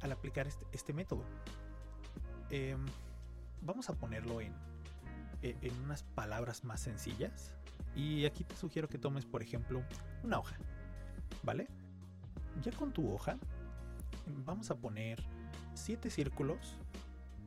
al 0.00 0.12
aplicar 0.12 0.46
este, 0.46 0.66
este 0.72 0.92
método. 0.92 1.24
Em, 2.50 2.84
vamos 3.62 3.88
a 3.88 3.94
ponerlo 3.94 4.40
en, 4.40 4.54
e, 5.42 5.56
en 5.62 5.74
unas 5.84 6.02
palabras 6.02 6.64
más 6.64 6.80
sencillas. 6.80 7.54
Y 7.96 8.24
aquí 8.24 8.44
te 8.44 8.56
sugiero 8.56 8.88
que 8.88 8.98
tomes, 8.98 9.24
por 9.24 9.42
ejemplo, 9.42 9.82
una 10.22 10.38
hoja. 10.38 10.56
¿Vale? 11.42 11.68
Ya 12.62 12.72
con 12.72 12.92
tu 12.92 13.12
hoja, 13.12 13.38
vamos 14.44 14.70
a 14.70 14.76
poner 14.76 15.22
siete 15.74 16.10
círculos 16.10 16.76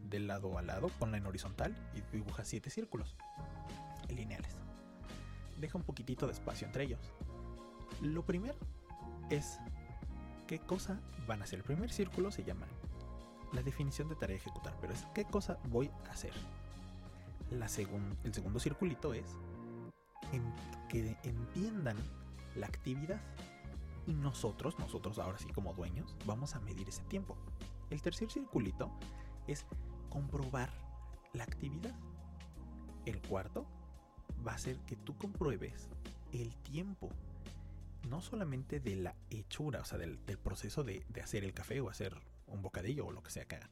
de 0.10 0.20
lado 0.20 0.58
a 0.58 0.62
lado, 0.62 0.88
ponla 1.00 1.18
en 1.18 1.26
horizontal 1.26 1.76
y 1.94 2.16
dibuja 2.16 2.44
siete 2.46 2.70
círculos 2.70 3.16
lineales. 4.10 4.56
Deja 5.60 5.78
un 5.78 5.84
poquitito 5.84 6.26
de 6.26 6.34
espacio 6.34 6.68
entre 6.68 6.84
ellos. 6.84 7.00
Lo 8.04 8.26
primero 8.26 8.56
es 9.30 9.60
qué 10.46 10.60
cosa 10.60 11.00
van 11.26 11.40
a 11.40 11.46
hacer. 11.46 11.60
El 11.60 11.66
primer 11.66 11.90
círculo 11.90 12.32
se 12.32 12.44
llama 12.44 12.68
la 13.54 13.64
definición 13.64 14.10
de 14.10 14.16
tarea 14.16 14.36
a 14.36 14.40
ejecutar, 14.40 14.76
pero 14.82 14.92
es 14.92 15.06
qué 15.16 15.24
cosa 15.24 15.58
voy 15.70 15.90
a 16.06 16.12
hacer. 16.12 16.34
La 17.50 17.68
el 17.68 18.34
segundo 18.34 18.60
circulito 18.60 19.14
es 19.14 19.26
que 20.90 21.16
entiendan 21.24 21.96
la 22.56 22.68
actividad 22.68 23.22
y 24.06 24.14
nosotros, 24.14 24.78
nosotros 24.80 25.18
ahora 25.18 25.38
sí 25.38 25.48
como 25.54 25.74
dueños, 25.74 26.14
vamos 26.26 26.56
a 26.56 26.60
medir 26.60 26.90
ese 26.90 27.04
tiempo. 27.04 27.38
El 27.90 28.02
tercer 28.02 28.30
circulito 28.30 28.92
es 29.48 29.66
comprobar 30.10 30.70
la 31.32 31.46
actividad. 31.46 31.96
El 33.06 33.22
cuarto 33.22 33.66
va 34.46 34.56
a 34.56 34.58
ser 34.58 34.78
que 34.80 34.98
tú 34.98 35.16
compruebes 35.18 35.88
el 36.34 36.54
tiempo, 36.64 37.10
no 38.04 38.22
solamente 38.22 38.80
de 38.80 38.96
la 38.96 39.16
hechura, 39.30 39.82
o 39.82 39.86
sea, 39.86 39.98
del, 39.98 40.18
proceso 40.38 40.84
de, 40.84 41.06
hacer 41.22 41.44
el 41.44 41.54
café 41.54 41.82
o 41.82 41.90
hacer 41.90 42.16
un 42.48 42.62
bocadillo 42.62 43.06
o 43.06 43.12
lo 43.12 43.24
que 43.24 43.32
sea 43.32 43.46
que 43.46 43.56
hagan, 43.56 43.72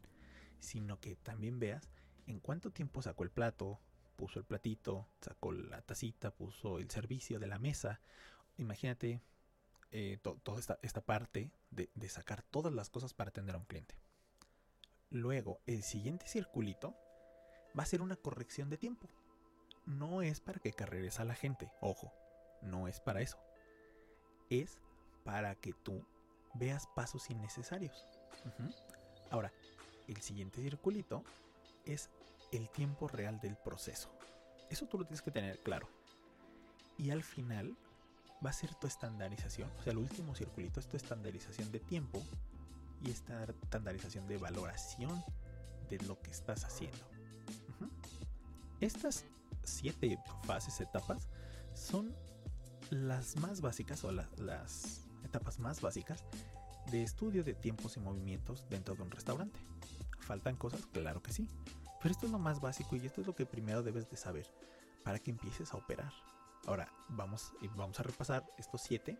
sino 0.59 1.00
que 1.00 1.15
también 1.15 1.59
veas 1.59 1.89
en 2.27 2.39
cuánto 2.39 2.71
tiempo 2.71 3.01
sacó 3.01 3.23
el 3.23 3.31
plato, 3.31 3.79
puso 4.15 4.39
el 4.39 4.45
platito, 4.45 5.07
sacó 5.21 5.51
la 5.51 5.81
tacita, 5.81 6.31
puso 6.31 6.79
el 6.79 6.89
servicio 6.89 7.39
de 7.39 7.47
la 7.47 7.59
mesa. 7.59 8.00
Imagínate 8.57 9.21
eh, 9.91 10.17
toda 10.21 10.59
esta, 10.59 10.79
esta 10.81 11.01
parte 11.01 11.51
de, 11.71 11.89
de, 11.95 12.09
sacar 12.09 12.43
todas 12.43 12.73
las 12.73 12.89
cosas 12.89 13.13
para 13.13 13.29
atender 13.29 13.55
a 13.55 13.59
un 13.59 13.65
cliente. 13.65 13.95
Luego, 15.09 15.59
el 15.65 15.83
siguiente 15.83 16.27
circulito 16.27 16.95
va 17.77 17.83
a 17.83 17.88
ser 17.88 18.01
una 18.01 18.15
corrección 18.15 18.69
de 18.69 18.77
tiempo. 18.77 19.09
No 19.85 20.21
es 20.21 20.39
para 20.39 20.59
que 20.59 20.71
carreres 20.71 21.19
a 21.19 21.25
la 21.25 21.35
gente, 21.35 21.71
ojo, 21.81 22.13
no 22.61 22.88
es 22.88 23.01
para 23.01 23.21
eso. 23.21 23.38
Es 24.51 24.77
para 25.24 25.55
que 25.55 25.74
tú 25.74 26.03
veas 26.53 26.88
pasos 26.93 27.29
innecesarios. 27.29 28.05
Ahora, 29.29 29.53
el 30.08 30.22
siguiente 30.22 30.62
circulito 30.62 31.24
es 31.86 32.10
el 32.51 32.70
tiempo 32.70 33.08
real 33.08 33.39
del 33.39 33.55
proceso. 33.55 34.12
Eso 34.70 34.88
tú 34.88 34.98
lo 34.98 35.05
tienes 35.05 35.22
que 35.22 35.31
tener 35.31 35.60
claro. 35.60 35.88
Y 36.98 37.12
al 37.12 37.24
final 37.24 37.77
va 38.46 38.50
a 38.50 38.53
ser 38.53 38.75
tu 38.75 38.88
estandarización. 38.88 39.72
O 39.79 39.84
sea, 39.84 39.93
el 39.93 40.00
último 40.00 40.36
circulito 40.36 40.79
es 40.81 40.88
tu 40.88 40.98
estandarización 40.98 41.72
de 41.72 41.79
tiempo 41.79 42.22
y 43.03 43.10
esta 43.10 43.43
estandarización 43.46 44.27
de 44.27 44.38
valoración 44.38 45.24
de 45.89 45.98
lo 46.00 46.20
que 46.22 46.31
estás 46.31 46.65
haciendo. 46.65 47.00
Estas 48.81 49.25
siete 49.63 50.20
fases, 50.43 50.81
etapas, 50.81 51.29
son 51.74 52.13
las 52.91 53.38
más 53.38 53.62
básicas 53.62 54.03
o 54.03 54.12
las 54.12 55.01
etapas 55.24 55.60
más 55.60 55.81
básicas 55.81 56.24
de 56.91 57.03
estudio 57.03 57.43
de 57.43 57.53
tiempos 57.53 57.98
y 57.98 58.00
movimientos 58.00 58.65
dentro 58.69 58.95
de 58.95 59.01
un 59.01 59.12
restaurante. 59.12 59.60
¿Faltan 60.19 60.55
cosas? 60.55 60.86
Claro 60.88 61.21
que 61.24 61.31
sí. 61.31 61.48
Pero 62.01 62.12
esto 62.12 62.25
es 62.25 62.31
lo 62.31 62.39
más 62.39 62.60
básico 62.60 62.95
y 62.95 63.05
esto 63.05 63.21
es 63.21 63.27
lo 63.27 63.33
que 63.33 63.45
primero 63.45 63.81
debes 63.81 64.10
de 64.10 64.17
saber 64.17 64.45
para 65.03 65.19
que 65.19 65.31
empieces 65.31 65.74
a 65.74 65.77
operar. 65.77 66.12
Ahora 66.67 66.91
vamos, 67.10 67.53
vamos 67.75 68.00
a 68.00 68.03
repasar 68.03 68.43
estos 68.57 68.81
siete. 68.81 69.17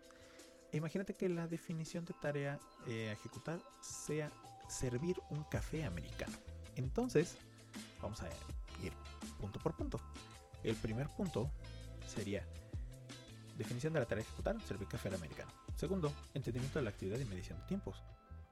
Imagínate 0.72 1.14
que 1.14 1.28
la 1.28 1.46
definición 1.46 2.04
de 2.04 2.14
tarea 2.14 2.58
eh, 2.86 3.12
ejecutar 3.12 3.60
sea 3.80 4.30
servir 4.68 5.16
un 5.30 5.44
café 5.44 5.84
americano. 5.84 6.36
Entonces, 6.76 7.36
vamos 8.00 8.22
a 8.22 8.28
ir 8.82 8.92
punto 9.40 9.60
por 9.60 9.74
punto. 9.76 10.00
El 10.62 10.76
primer 10.76 11.08
punto 11.08 11.50
sería 12.06 12.46
definición 13.62 13.92
de 13.92 14.00
la 14.00 14.06
tarea 14.06 14.22
a 14.24 14.26
ejecutar, 14.26 14.60
servir 14.62 14.88
café 14.88 15.08
americano. 15.14 15.50
Segundo, 15.76 16.12
entendimiento 16.34 16.78
de 16.78 16.84
la 16.84 16.90
actividad 16.90 17.18
y 17.18 17.24
medición 17.24 17.58
de 17.58 17.64
tiempos. 17.66 18.02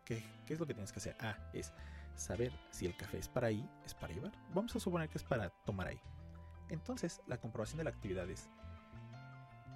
¿Qué, 0.05 0.25
¿Qué, 0.47 0.55
es 0.55 0.61
lo 0.61 0.67
que 0.67 0.75
tienes 0.75 0.93
que 0.93 0.99
hacer? 0.99 1.17
Ah, 1.21 1.37
es 1.53 1.73
saber 2.17 2.53
si 2.71 2.87
el 2.87 2.97
café 2.97 3.19
es 3.19 3.29
para 3.29 3.49
ahí, 3.49 3.69
es 3.85 3.95
para 3.95 4.13
llevar. 4.13 4.33
Vamos 4.55 4.75
a 4.77 4.81
suponer 4.81 5.09
que 5.09 5.19
es 5.19 5.25
para 5.25 5.51
tomar 5.65 5.89
ahí. 5.89 6.01
Entonces, 6.69 7.21
la 7.27 7.39
comprobación 7.39 7.79
de 7.79 7.85
la 7.85 7.91
actividad 7.91 8.29
es 8.31 8.49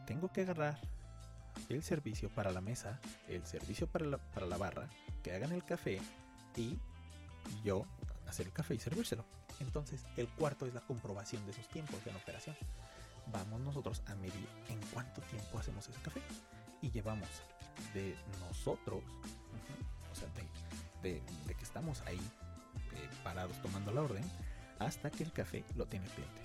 tengo 0.07 0.33
que 0.33 0.43
agarrar 0.43 0.79
el 1.69 1.83
servicio 1.83 2.29
para 2.29 2.51
la 2.51 2.61
mesa, 2.61 3.01
el 3.29 3.45
servicio 3.47 3.87
para 3.87 4.07
la, 4.07 4.19
para 4.19 4.47
la 4.47 4.57
barra, 4.57 4.89
que 5.23 5.33
hagan 5.33 5.53
el 5.53 5.65
café 5.65 6.01
y 6.57 6.79
yo 7.63 7.87
hacer 8.27 8.47
el 8.47 8.53
café 8.53 8.75
y 8.75 8.79
servírselo. 8.79 9.25
Entonces, 9.61 10.05
el 10.17 10.29
cuarto 10.29 10.67
es 10.67 10.75
la 10.75 10.81
comprobación 10.81 11.45
de 11.47 11.53
esos 11.53 11.69
tiempos 11.69 12.01
en 12.07 12.17
operación. 12.17 12.57
Vamos 13.33 13.61
nosotros 13.61 14.03
a 14.07 14.15
medir 14.17 14.49
en 14.69 14.81
cuánto 14.93 15.21
tiempo 15.23 15.59
hacemos 15.59 15.89
ese 15.89 16.01
café 16.01 16.21
y 16.83 16.91
llevamos 16.91 17.29
de 17.93 18.17
nosotros, 18.41 19.03
o 20.13 20.15
sea, 20.15 20.29
de, 21.03 21.23
que 21.47 21.65
estamos 21.65 22.03
ahí 22.03 22.21
eh, 22.95 23.09
parados 23.23 23.61
tomando 23.63 23.93
la 23.93 24.03
orden, 24.03 24.25
hasta 24.79 25.11
que 25.11 25.25
el 25.25 25.33
café 25.33 25.65
lo 25.77 25.87
tiene 25.87 26.07
el 26.07 26.13
cliente. 26.13 26.43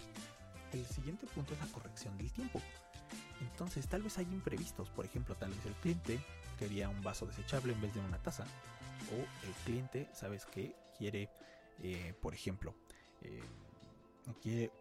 El 0.73 0.85
siguiente 0.85 1.27
punto 1.27 1.53
es 1.53 1.59
la 1.59 1.67
corrección 1.67 2.17
del 2.17 2.31
tiempo. 2.31 2.61
Entonces, 3.41 3.87
tal 3.87 4.03
vez 4.03 4.17
hay 4.17 4.25
imprevistos. 4.25 4.89
Por 4.89 5.05
ejemplo, 5.05 5.35
tal 5.35 5.49
vez 5.49 5.65
el 5.65 5.73
cliente 5.75 6.19
quería 6.57 6.89
un 6.89 7.01
vaso 7.01 7.25
desechable 7.25 7.73
en 7.73 7.81
vez 7.81 7.93
de 7.93 7.99
una 8.01 8.21
taza. 8.21 8.45
O 9.11 9.47
el 9.47 9.53
cliente, 9.65 10.09
¿sabes 10.13 10.45
qué? 10.45 10.75
Quiere, 10.97 11.29
eh, 11.79 12.13
por 12.21 12.33
ejemplo, 12.33 12.75
eh, 13.21 13.41
quiere 14.41 14.71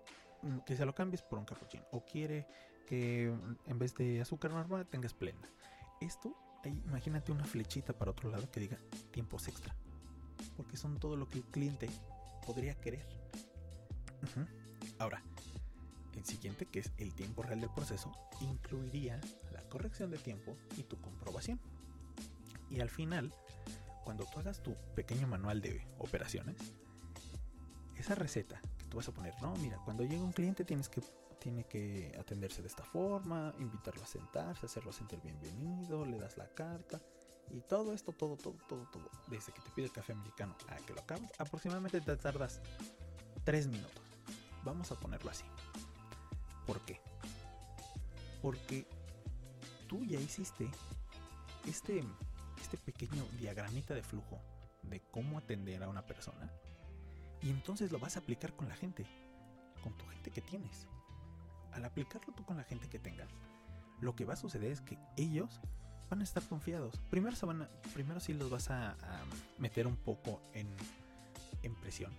que 0.67 0.77
se 0.77 0.85
lo 0.85 0.95
cambies 0.95 1.23
por 1.23 1.39
un 1.39 1.45
cappuccino. 1.45 1.85
O 1.93 2.05
quiere 2.05 2.47
que 2.87 3.31
mm, 3.31 3.71
en 3.71 3.79
vez 3.79 3.95
de 3.95 4.21
azúcar 4.21 4.51
normal 4.51 4.87
tengas 4.87 5.15
plena. 5.15 5.41
Esto, 6.01 6.35
imagínate 6.65 7.33
una 7.33 7.45
flechita 7.45 7.93
para 7.93 8.11
otro 8.11 8.31
lado 8.31 8.51
que 8.51 8.61
diga 8.61 8.79
tiempos 9.11 9.49
extra. 9.49 9.75
Porque 10.57 10.77
son 10.77 10.99
todo 10.99 11.17
lo 11.17 11.29
que 11.29 11.39
el 11.39 11.45
cliente 11.45 11.89
podría 12.47 12.75
querer. 12.75 13.07
Ahora, 14.99 15.23
el 16.17 16.25
siguiente, 16.25 16.67
que 16.67 16.81
es 16.81 16.91
el 16.99 17.15
tiempo 17.15 17.43
real 17.43 17.61
del 17.61 17.71
proceso, 17.71 18.13
incluiría 18.41 19.21
la 19.53 19.63
corrección 19.69 20.11
de 20.11 20.19
tiempo 20.19 20.57
y 20.77 20.83
tu 20.83 21.01
comprobación. 21.01 21.61
Y 22.71 22.81
al 22.81 22.91
final, 22.91 23.33
cuando 24.05 24.25
tú 24.25 24.41
hagas 24.41 24.63
tu 24.63 24.75
pequeño 24.95 25.27
manual 25.27 25.61
de 25.61 25.87
operaciones, 25.99 26.57
esa 27.97 28.15
receta 28.15 28.61
tú 28.89 28.97
vas 28.97 29.09
a 29.09 29.13
poner, 29.13 29.35
no, 29.43 29.55
mira, 29.57 29.79
cuando 29.85 30.03
llega 30.05 30.23
un 30.23 30.33
cliente 30.33 30.65
tienes 30.65 30.89
que 30.89 31.03
tiene 31.39 31.65
que 31.65 32.13
atenderse 32.19 32.63
de 32.63 32.69
esta 32.69 32.85
forma, 32.85 33.55
invitarlo 33.59 34.03
a 34.03 34.07
sentarse, 34.07 34.67
hacerlo 34.67 34.93
sentir 34.93 35.21
bienvenido, 35.21 36.05
le 36.05 36.19
das 36.19 36.37
la 36.37 36.49
carta 36.49 37.01
y 37.51 37.61
todo 37.61 37.95
esto, 37.95 38.13
todo, 38.13 38.37
todo, 38.37 38.57
todo, 38.69 38.87
todo, 38.91 39.09
desde 39.29 39.53
que 39.53 39.61
te 39.63 39.71
pide 39.71 39.87
el 39.87 39.93
café 39.93 40.13
americano 40.13 40.57
a 40.69 40.77
que 40.77 40.93
lo 40.93 41.01
acabes, 41.01 41.31
aproximadamente 41.39 42.01
te 42.01 42.17
tardas 42.17 42.61
3 43.45 43.69
minutos. 43.69 44.03
Vamos 44.65 44.91
a 44.93 44.97
ponerlo 44.97 45.31
así. 45.31 45.45
¿Por 46.67 46.81
qué? 46.81 47.01
Porque 48.43 48.87
tú 49.87 50.05
ya 50.05 50.21
hiciste 50.21 50.69
este, 51.67 52.05
este 52.61 52.77
pequeño 52.79 53.25
diagramita 53.39 53.95
de 53.95 54.03
flujo 54.03 54.39
de 54.83 55.01
cómo 55.11 55.39
atender 55.39 55.83
a 55.83 55.89
una 55.89 56.07
persona 56.07 56.51
y 57.43 57.51
entonces 57.51 57.93
lo 57.93 57.99
vas 57.99 58.17
a 58.17 58.21
aplicar 58.21 58.55
con 58.55 58.69
la 58.69 58.77
gente, 58.77 59.07
con 59.83 59.93
tu 59.97 60.07
gente 60.07 60.31
que 60.31 60.41
tienes. 60.41 60.87
Al 61.73 61.85
aplicarlo 61.85 62.33
tú 62.35 62.45
con 62.45 62.57
la 62.57 62.65
gente 62.65 62.89
que 62.89 62.99
tengas, 62.99 63.29
lo 64.01 64.15
que 64.15 64.25
va 64.25 64.35
a 64.35 64.37
suceder 64.37 64.73
es 64.73 64.81
que 64.81 64.99
ellos 65.17 65.61
van 66.11 66.21
a 66.21 66.25
estar 66.25 66.43
confiados. 66.43 67.01
Primero, 67.11 67.37
se 67.37 67.47
van 67.47 67.63
a, 67.63 67.69
primero 67.95 68.21
sí 68.21 68.33
los 68.33 68.51
vas 68.51 68.71
a, 68.71 68.97
meter 69.59 69.87
un 69.87 69.97
poco 69.97 70.41
en, 70.53 70.69
en 71.63 71.75
presión. 71.77 72.13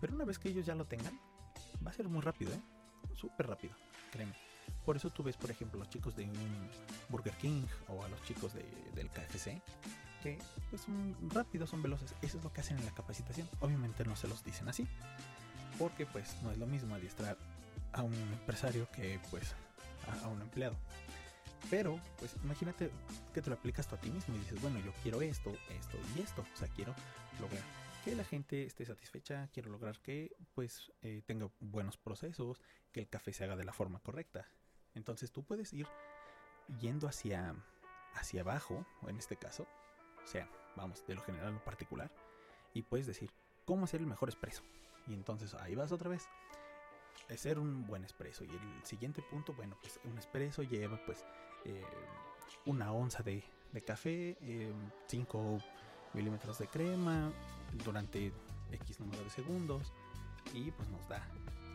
Pero 0.00 0.14
una 0.14 0.24
vez 0.24 0.38
que 0.38 0.48
ellos 0.48 0.66
ya 0.66 0.74
lo 0.74 0.84
tengan, 0.84 1.18
va 1.84 1.90
a 1.90 1.94
ser 1.94 2.08
muy 2.08 2.20
rápido, 2.20 2.52
¿eh? 2.52 2.60
Súper 3.14 3.46
rápido, 3.46 3.74
créeme. 4.12 4.34
Por 4.84 4.96
eso 4.96 5.10
tú 5.10 5.22
ves, 5.22 5.36
por 5.36 5.50
ejemplo, 5.50 5.78
los 5.78 5.88
chicos 5.88 6.14
de 6.16 6.28
Burger 7.08 7.34
King 7.34 7.64
o 7.88 8.02
a 8.04 8.08
los 8.08 8.22
chicos 8.22 8.52
del 8.54 9.10
KFC, 9.10 9.60
pues, 10.70 10.82
son 10.82 11.16
rápidos, 11.30 11.70
son 11.70 11.82
veloces. 11.82 12.14
Eso 12.22 12.38
es 12.38 12.44
lo 12.44 12.52
que 12.52 12.60
hacen 12.60 12.78
en 12.78 12.84
la 12.84 12.94
capacitación. 12.94 13.48
Obviamente 13.60 14.04
no 14.04 14.16
se 14.16 14.28
los 14.28 14.44
dicen 14.44 14.68
así, 14.68 14.86
porque 15.78 16.06
pues 16.06 16.36
no 16.42 16.50
es 16.50 16.58
lo 16.58 16.66
mismo 16.66 16.94
adiestrar 16.94 17.36
a 17.92 18.02
un 18.02 18.14
empresario 18.14 18.88
que 18.90 19.20
pues 19.30 19.54
a, 20.22 20.28
un 20.28 20.40
empleado. 20.40 20.76
Pero, 21.70 21.98
pues 22.18 22.36
imagínate 22.44 22.90
que 23.32 23.40
te 23.40 23.48
lo 23.48 23.56
aplicas 23.56 23.88
tú 23.88 23.94
a 23.94 24.00
ti 24.00 24.10
mismo 24.10 24.34
y 24.34 24.38
dices, 24.38 24.60
bueno, 24.60 24.78
yo 24.80 24.92
quiero 25.02 25.22
esto, 25.22 25.50
esto 25.70 25.98
y 26.14 26.20
esto. 26.20 26.44
O 26.52 26.56
sea, 26.56 26.68
quiero 26.68 26.94
lograr 27.40 27.62
que 28.04 28.14
la 28.14 28.24
gente 28.24 28.64
esté 28.64 28.84
satisfecha, 28.84 29.48
quiero 29.52 29.70
lograr 29.70 29.98
que 30.00 30.36
pues 30.54 30.92
eh, 31.00 31.22
tenga 31.24 31.48
buenos 31.60 31.96
procesos, 31.96 32.60
que 32.92 33.00
el 33.00 33.08
café 33.08 33.32
se 33.32 33.44
haga 33.44 33.56
de 33.56 33.64
la 33.64 33.72
forma 33.72 34.00
correcta. 34.00 34.46
Entonces 34.94 35.32
tú 35.32 35.42
puedes 35.42 35.72
ir 35.72 35.86
yendo 36.80 37.08
hacia, 37.08 37.54
hacia 38.14 38.42
abajo, 38.42 38.86
en 39.08 39.16
este 39.16 39.36
caso, 39.36 39.66
o 40.24 40.26
sea, 40.26 40.48
vamos, 40.76 41.06
de 41.06 41.14
lo 41.14 41.22
general 41.22 41.48
a 41.48 41.52
lo 41.52 41.64
particular, 41.64 42.10
y 42.72 42.82
puedes 42.82 43.06
decir, 43.06 43.30
¿cómo 43.64 43.84
hacer 43.84 44.00
el 44.00 44.06
mejor 44.06 44.28
expreso? 44.28 44.62
Y 45.06 45.14
entonces 45.14 45.54
ahí 45.54 45.74
vas 45.74 45.92
otra 45.92 46.08
vez. 46.08 46.28
Hacer 47.30 47.58
un 47.58 47.86
buen 47.86 48.02
expreso. 48.02 48.44
Y 48.44 48.48
el 48.48 48.84
siguiente 48.84 49.22
punto, 49.22 49.54
bueno, 49.54 49.76
pues 49.80 50.00
un 50.04 50.16
expreso 50.16 50.62
lleva 50.62 51.00
pues 51.06 51.24
eh, 51.64 51.84
una 52.66 52.92
onza 52.92 53.22
de, 53.22 53.44
café, 53.86 54.36
5 55.06 55.38
eh, 55.38 55.64
milímetros 56.14 56.58
de 56.58 56.66
crema 56.68 57.32
durante 57.84 58.32
X 58.70 59.00
número 59.00 59.22
de 59.22 59.30
segundos 59.30 59.92
y 60.52 60.70
pues 60.70 60.88
nos 60.88 61.08
da 61.08 61.26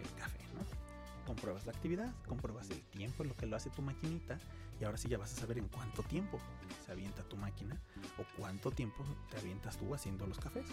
el 0.01 0.13
café, 0.15 0.39
¿no? 0.53 0.88
Compruebas 1.29 1.67
la 1.67 1.73
actividad, 1.73 2.11
compruebas 2.27 2.71
el 2.71 2.81
tiempo 2.81 3.23
lo 3.23 3.35
que 3.35 3.45
lo 3.45 3.55
hace 3.55 3.69
tu 3.69 3.83
maquinita 3.83 4.39
y 4.81 4.83
ahora 4.83 4.97
sí 4.97 5.09
ya 5.09 5.19
vas 5.19 5.31
a 5.31 5.35
saber 5.35 5.59
en 5.59 5.67
cuánto 5.67 6.01
tiempo 6.01 6.39
se 6.83 6.91
avienta 6.91 7.21
tu 7.21 7.37
máquina 7.37 7.79
o 8.17 8.23
cuánto 8.35 8.71
tiempo 8.71 9.05
te 9.29 9.37
avientas 9.37 9.77
tú 9.77 9.93
haciendo 9.93 10.25
los 10.25 10.39
cafés. 10.39 10.65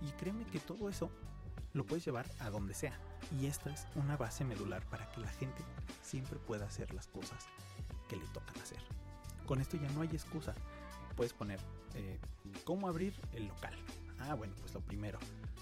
Y 0.00 0.12
créeme 0.12 0.44
que 0.44 0.60
todo 0.60 0.88
eso 0.88 1.10
lo 1.72 1.84
puedes 1.84 2.04
llevar 2.04 2.26
a 2.38 2.48
donde 2.48 2.74
sea. 2.74 2.96
Y 3.40 3.46
esta 3.46 3.70
es 3.70 3.88
una 3.96 4.16
base 4.16 4.44
medular 4.44 4.88
para 4.88 5.10
que 5.10 5.20
la 5.20 5.30
gente 5.32 5.64
siempre 6.00 6.38
pueda 6.38 6.66
hacer 6.66 6.94
las 6.94 7.08
cosas 7.08 7.48
que 8.08 8.14
le 8.14 8.26
tocan 8.28 8.56
hacer. 8.62 8.78
Con 9.46 9.60
esto 9.60 9.76
ya 9.78 9.90
no 9.90 10.02
hay 10.02 10.10
excusa. 10.10 10.54
Puedes 11.16 11.32
poner 11.32 11.58
eh, 11.96 12.20
cómo 12.62 12.86
abrir 12.86 13.14
el 13.32 13.48
local. 13.48 13.74
Ah, 14.20 14.34
bueno, 14.34 14.54
pues 14.60 14.74
lo 14.74 14.80
primero. 14.80 15.18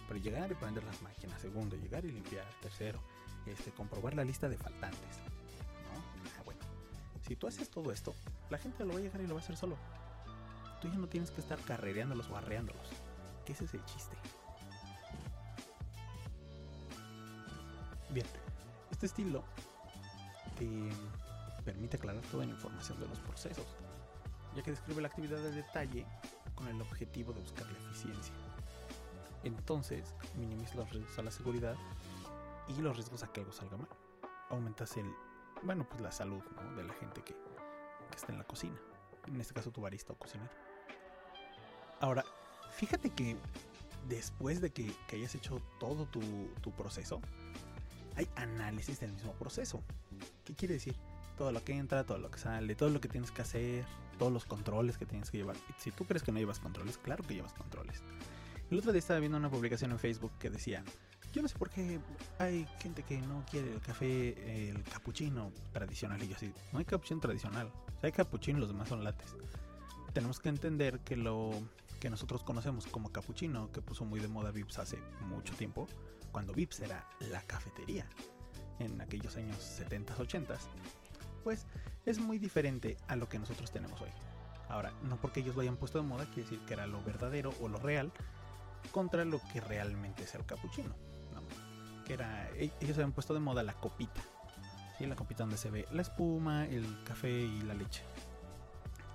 Pero 0.08 0.20
llegar 0.20 0.52
y 0.52 0.56
prender 0.56 0.84
las 0.84 1.00
máquinas. 1.00 1.40
Segundo, 1.40 1.74
llegar 1.76 2.04
y 2.04 2.12
limpiar. 2.12 2.44
Tercero, 2.60 3.00
este, 3.46 3.70
comprobar 3.72 4.14
la 4.14 4.24
lista 4.24 4.48
de 4.48 4.56
faltantes. 4.56 5.18
Ah, 6.38 6.42
bueno, 6.44 6.60
si 7.26 7.36
tú 7.36 7.46
haces 7.46 7.70
todo 7.70 7.92
esto, 7.92 8.14
la 8.50 8.58
gente 8.58 8.84
lo 8.84 8.92
va 8.92 8.98
a 8.98 9.02
llegar 9.02 9.20
y 9.20 9.26
lo 9.26 9.34
va 9.34 9.40
a 9.40 9.42
hacer 9.42 9.56
solo. 9.56 9.76
Tú 10.80 10.88
ya 10.88 10.96
no 10.96 11.08
tienes 11.08 11.30
que 11.30 11.40
estar 11.40 11.58
carrereándolos 11.60 12.28
o 12.30 12.36
arreándolos. 12.36 12.88
Que 13.44 13.52
ese 13.52 13.64
es 13.64 13.74
el 13.74 13.84
chiste. 13.84 14.16
Bien, 18.10 18.26
este 18.90 19.06
estilo 19.06 19.44
te 20.58 20.68
permite 21.64 21.96
aclarar 21.96 22.22
toda 22.22 22.44
la 22.44 22.50
información 22.50 22.98
de 22.98 23.06
los 23.06 23.18
procesos, 23.20 23.66
ya 24.56 24.62
que 24.62 24.72
describe 24.72 25.00
la 25.00 25.08
actividad 25.08 25.38
de 25.38 25.52
detalle 25.52 26.06
con 26.54 26.66
el 26.68 26.80
objetivo 26.80 27.32
de 27.32 27.40
buscar 27.40 27.66
la 27.70 27.78
eficiencia. 27.78 28.34
Entonces, 29.44 30.12
minimiza 30.36 30.74
los 30.74 30.90
riesgos 30.90 31.18
a 31.18 31.22
la 31.22 31.30
seguridad 31.30 31.76
y 32.76 32.80
los 32.80 32.96
riesgos 32.96 33.22
a 33.22 33.32
que 33.32 33.40
algo 33.40 33.52
salga 33.52 33.76
mal. 33.76 33.88
Aumentas 34.48 34.96
el, 34.96 35.12
bueno, 35.62 35.86
pues 35.88 36.00
la 36.00 36.12
salud 36.12 36.42
de 36.76 36.84
la 36.84 36.94
gente 36.94 37.22
que, 37.22 37.34
está 38.14 38.32
en 38.32 38.38
la 38.38 38.44
cocina. 38.44 38.76
En 39.26 39.40
este 39.40 39.54
caso 39.54 39.70
tu 39.70 39.80
barista 39.80 40.12
o 40.12 40.16
cocinero. 40.16 40.50
Ahora, 42.00 42.24
fíjate 42.72 43.10
que 43.10 43.36
después 44.08 44.60
de 44.60 44.70
que, 44.70 44.92
hayas 45.12 45.34
hecho 45.34 45.60
todo 45.78 46.06
tu, 46.06 46.20
tu, 46.60 46.72
proceso, 46.72 47.20
hay 48.16 48.28
análisis 48.36 49.00
del 49.00 49.12
mismo 49.12 49.32
proceso. 49.34 49.82
¿Qué 50.44 50.54
quiere 50.54 50.74
decir? 50.74 50.96
Todo 51.36 51.52
lo 51.52 51.62
que 51.64 51.76
entra, 51.76 52.04
todo 52.04 52.18
lo 52.18 52.30
que 52.30 52.38
sale, 52.38 52.74
todo 52.74 52.90
lo 52.90 53.00
que 53.00 53.08
tienes 53.08 53.30
que 53.30 53.42
hacer, 53.42 53.86
todos 54.18 54.32
los 54.32 54.44
controles 54.44 54.98
que 54.98 55.06
tienes 55.06 55.30
que 55.30 55.38
llevar. 55.38 55.56
Si 55.78 55.90
tú 55.90 56.04
crees 56.04 56.22
que 56.22 56.32
no 56.32 56.38
llevas 56.38 56.60
controles, 56.60 56.98
claro 56.98 57.24
que 57.24 57.34
llevas 57.34 57.54
controles. 57.54 58.02
El 58.70 58.78
otro 58.78 58.92
día 58.92 58.98
estaba 58.98 59.20
viendo 59.20 59.38
una 59.38 59.50
publicación 59.50 59.92
en 59.92 59.98
Facebook 59.98 60.32
que 60.38 60.50
decía, 60.50 60.84
yo 61.32 61.42
no 61.42 61.48
sé 61.48 61.56
por 61.56 61.70
qué 61.70 62.00
hay 62.38 62.66
gente 62.80 63.02
que 63.02 63.20
no 63.20 63.44
quiere 63.48 63.72
el 63.72 63.80
café, 63.80 64.68
el 64.68 64.82
capuchino 64.82 65.52
tradicional. 65.72 66.22
Y 66.22 66.28
yo 66.28 66.36
así, 66.36 66.52
no 66.72 66.78
hay 66.78 66.84
capuchino 66.84 67.20
tradicional. 67.20 67.72
hay 68.02 68.12
capuchino 68.12 68.58
los 68.58 68.68
demás 68.68 68.88
son 68.88 69.04
lates. 69.04 69.36
Tenemos 70.12 70.40
que 70.40 70.48
entender 70.48 71.00
que 71.00 71.16
lo 71.16 71.52
que 72.00 72.10
nosotros 72.10 72.42
conocemos 72.42 72.86
como 72.86 73.12
capuchino, 73.12 73.70
que 73.70 73.80
puso 73.80 74.04
muy 74.04 74.18
de 74.20 74.26
moda 74.26 74.50
Vips 74.50 74.78
hace 74.78 74.98
mucho 75.20 75.54
tiempo, 75.54 75.86
cuando 76.32 76.52
Vips 76.52 76.80
era 76.80 77.06
la 77.20 77.42
cafetería, 77.42 78.08
en 78.78 79.00
aquellos 79.00 79.36
años 79.36 79.58
70s, 79.58 80.16
80s, 80.16 80.60
pues 81.44 81.66
es 82.06 82.18
muy 82.18 82.38
diferente 82.38 82.96
a 83.06 83.16
lo 83.16 83.28
que 83.28 83.38
nosotros 83.38 83.70
tenemos 83.70 84.00
hoy. 84.00 84.10
Ahora, 84.68 84.92
no 85.02 85.20
porque 85.20 85.40
ellos 85.40 85.54
lo 85.54 85.62
hayan 85.62 85.76
puesto 85.76 85.98
de 86.00 86.08
moda 86.08 86.24
quiere 86.26 86.42
decir 86.42 86.60
que 86.60 86.74
era 86.74 86.86
lo 86.86 87.02
verdadero 87.04 87.52
o 87.60 87.68
lo 87.68 87.78
real 87.78 88.12
contra 88.92 89.24
lo 89.24 89.40
que 89.52 89.60
realmente 89.60 90.22
es 90.24 90.34
el 90.34 90.46
capuchino 90.46 90.94
era, 92.12 92.48
e-, 92.50 92.72
ellos 92.80 92.96
habían 92.96 93.12
puesto 93.12 93.34
de 93.34 93.40
moda 93.40 93.62
la 93.62 93.74
copita, 93.74 94.20
¿sí? 94.98 95.06
la 95.06 95.16
copita 95.16 95.44
donde 95.44 95.56
se 95.56 95.70
ve 95.70 95.86
la 95.92 96.02
espuma, 96.02 96.66
el 96.66 97.02
café 97.04 97.30
y 97.30 97.62
la 97.62 97.74
leche. 97.74 98.02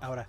Ahora, 0.02 0.28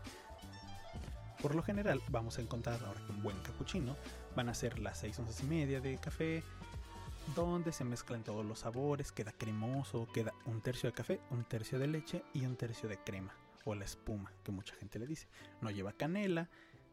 por 1.43 1.55
lo 1.55 1.63
general 1.63 2.01
vamos 2.09 2.39
a 2.39 2.43
encontrar 2.43 2.81
ahora 2.85 3.01
que 3.05 3.13
un 3.13 3.23
buen 3.23 3.39
capuchino 3.41 3.97
van 4.35 4.49
a 4.49 4.55
ser 4.55 4.79
las 4.79 4.99
6 4.99 5.19
onzas 5.21 5.43
y 5.43 5.47
media 5.47 5.81
de 5.81 5.99
café, 5.99 6.43
donde 7.35 7.73
se 7.73 7.85
mezclan 7.85 8.23
todos 8.23 8.45
los 8.45 8.61
sabores, 8.61 9.13
queda 9.13 9.33
cremoso, 9.33 10.09
queda 10.13 10.33
un 10.45 10.61
tercio 10.61 10.89
de 10.89 10.95
café, 10.95 11.21
un 11.31 11.45
tercio 11.45 11.79
de 11.79 11.89
leche 11.89 12.23
y 12.33 12.47
un 12.47 12.57
tercio 12.57 12.89
de 12.89 12.99
crema 12.99 13.35
o 13.65 13.75
la 13.75 13.85
espuma, 13.85 14.33
que 14.45 14.53
mucha 14.53 14.75
gente 14.77 14.99
le 14.99 15.07
dice. 15.07 15.29
No 15.61 15.71
lleva 15.71 15.93
canela, 15.93 16.49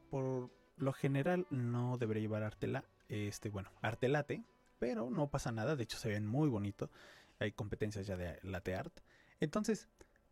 por 0.10 0.50
lo 0.78 0.94
general 0.94 1.46
no 1.50 1.98
debería 1.98 2.24
llevar 2.24 2.44
artela, 2.44 2.84
este, 3.10 3.50
bueno, 3.50 3.72
artelate, 3.82 4.44
pero 4.84 5.10
no 5.10 5.30
pasa 5.30 5.54
nada, 5.54 5.78
de 5.78 5.84
hecho 5.84 5.98
se 5.98 6.10
ven 6.10 6.28
muy 6.28 6.50
bonito. 6.50 6.92
Hay 7.40 7.54
competencias 7.54 8.06
ya 8.06 8.18
de 8.18 8.38
latte 8.44 8.76
art. 8.76 9.00
Entonces, 9.40 9.88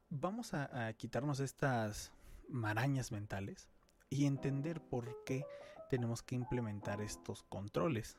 vamos 0.10 0.54
a, 0.54 0.92
quitarnos 0.98 1.40
estas 1.40 2.12
marañas 2.50 3.14
mentales 3.14 3.70
y 4.10 4.26
entender 4.26 4.82
por 4.82 5.24
qué 5.24 5.46
tenemos 5.90 6.22
que 6.22 6.36
implementar 6.36 7.00
estos 7.00 7.44
controles. 7.44 8.18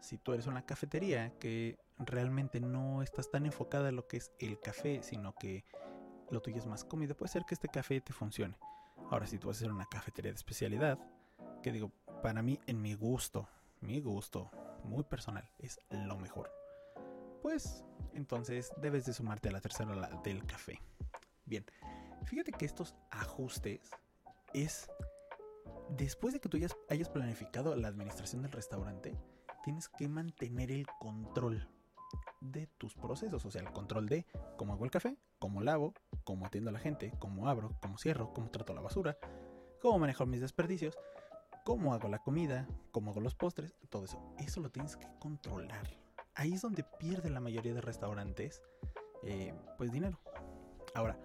Si 0.00 0.18
tú 0.18 0.32
eres 0.32 0.48
una 0.48 0.66
cafetería 0.66 1.38
que 1.38 1.78
realmente 1.98 2.58
no 2.58 3.00
estás 3.00 3.30
tan 3.30 3.46
enfocada 3.46 3.90
en 3.90 3.94
lo 3.94 4.08
que 4.08 4.16
es 4.16 4.32
el 4.40 4.58
café, 4.58 5.04
sino 5.04 5.36
que 5.36 5.64
lo 6.32 6.42
tuyo 6.42 6.56
es 6.56 6.66
más 6.66 6.82
comida, 6.82 7.14
puede 7.14 7.30
ser 7.30 7.44
que 7.44 7.54
este 7.54 7.68
café 7.68 8.00
te 8.00 8.12
funcione. 8.12 8.56
Ahora, 9.08 9.28
si 9.28 9.38
tú 9.38 9.46
vas 9.46 9.58
a 9.58 9.60
ser 9.60 9.70
una 9.70 9.86
cafetería 9.86 10.32
de 10.32 10.36
especialidad, 10.36 10.98
que 11.62 11.70
digo, 11.70 11.92
para 12.24 12.42
mí, 12.42 12.58
en 12.66 12.82
mi 12.82 12.94
gusto, 12.94 13.48
mi 13.82 14.00
gusto, 14.00 14.50
muy 14.84 15.04
personal, 15.04 15.48
es 15.58 15.78
lo 15.90 16.16
mejor. 16.18 16.50
Pues 17.42 17.84
entonces 18.14 18.72
debes 18.80 19.04
de 19.06 19.12
sumarte 19.12 19.48
a 19.48 19.52
la 19.52 19.60
tercera 19.60 20.08
del 20.22 20.46
café. 20.46 20.80
Bien, 21.44 21.64
fíjate 22.24 22.52
que 22.52 22.64
estos 22.64 22.94
ajustes 23.10 23.90
es 24.54 24.88
después 25.90 26.32
de 26.32 26.40
que 26.40 26.48
tú 26.48 26.58
hayas 26.88 27.08
planificado 27.08 27.74
la 27.76 27.88
administración 27.88 28.42
del 28.42 28.52
restaurante, 28.52 29.16
tienes 29.62 29.88
que 29.88 30.08
mantener 30.08 30.70
el 30.70 30.86
control 31.00 31.68
de 32.40 32.66
tus 32.78 32.94
procesos, 32.94 33.44
o 33.44 33.50
sea, 33.50 33.62
el 33.62 33.72
control 33.72 34.06
de 34.06 34.26
cómo 34.56 34.74
hago 34.74 34.84
el 34.84 34.90
café, 34.90 35.16
cómo 35.38 35.62
lavo, 35.62 35.94
cómo 36.24 36.46
atiendo 36.46 36.70
a 36.70 36.72
la 36.72 36.78
gente, 36.78 37.12
cómo 37.18 37.48
abro, 37.48 37.76
cómo 37.80 37.98
cierro, 37.98 38.32
cómo 38.32 38.50
trato 38.50 38.74
la 38.74 38.80
basura, 38.80 39.16
cómo 39.80 39.98
manejo 39.98 40.26
mis 40.26 40.40
desperdicios, 40.40 40.98
cómo 41.64 41.94
hago 41.94 42.08
la 42.08 42.18
comida, 42.18 42.68
cómo 42.92 43.10
hago 43.10 43.20
los 43.20 43.34
postres, 43.34 43.74
todo 43.88 44.04
eso. 44.04 44.22
Eso 44.38 44.60
lo 44.60 44.70
tienes 44.70 44.96
que 44.96 45.08
controlar. 45.18 45.88
Ahí 46.34 46.52
es 46.52 46.62
donde 46.62 46.84
pierde 46.84 47.30
la 47.30 47.40
mayoría 47.40 47.74
de 47.74 47.80
restaurantes, 47.80 48.62
eh, 49.22 49.54
pues 49.78 49.90
dinero. 49.90 50.20
Ahora, 50.94 51.18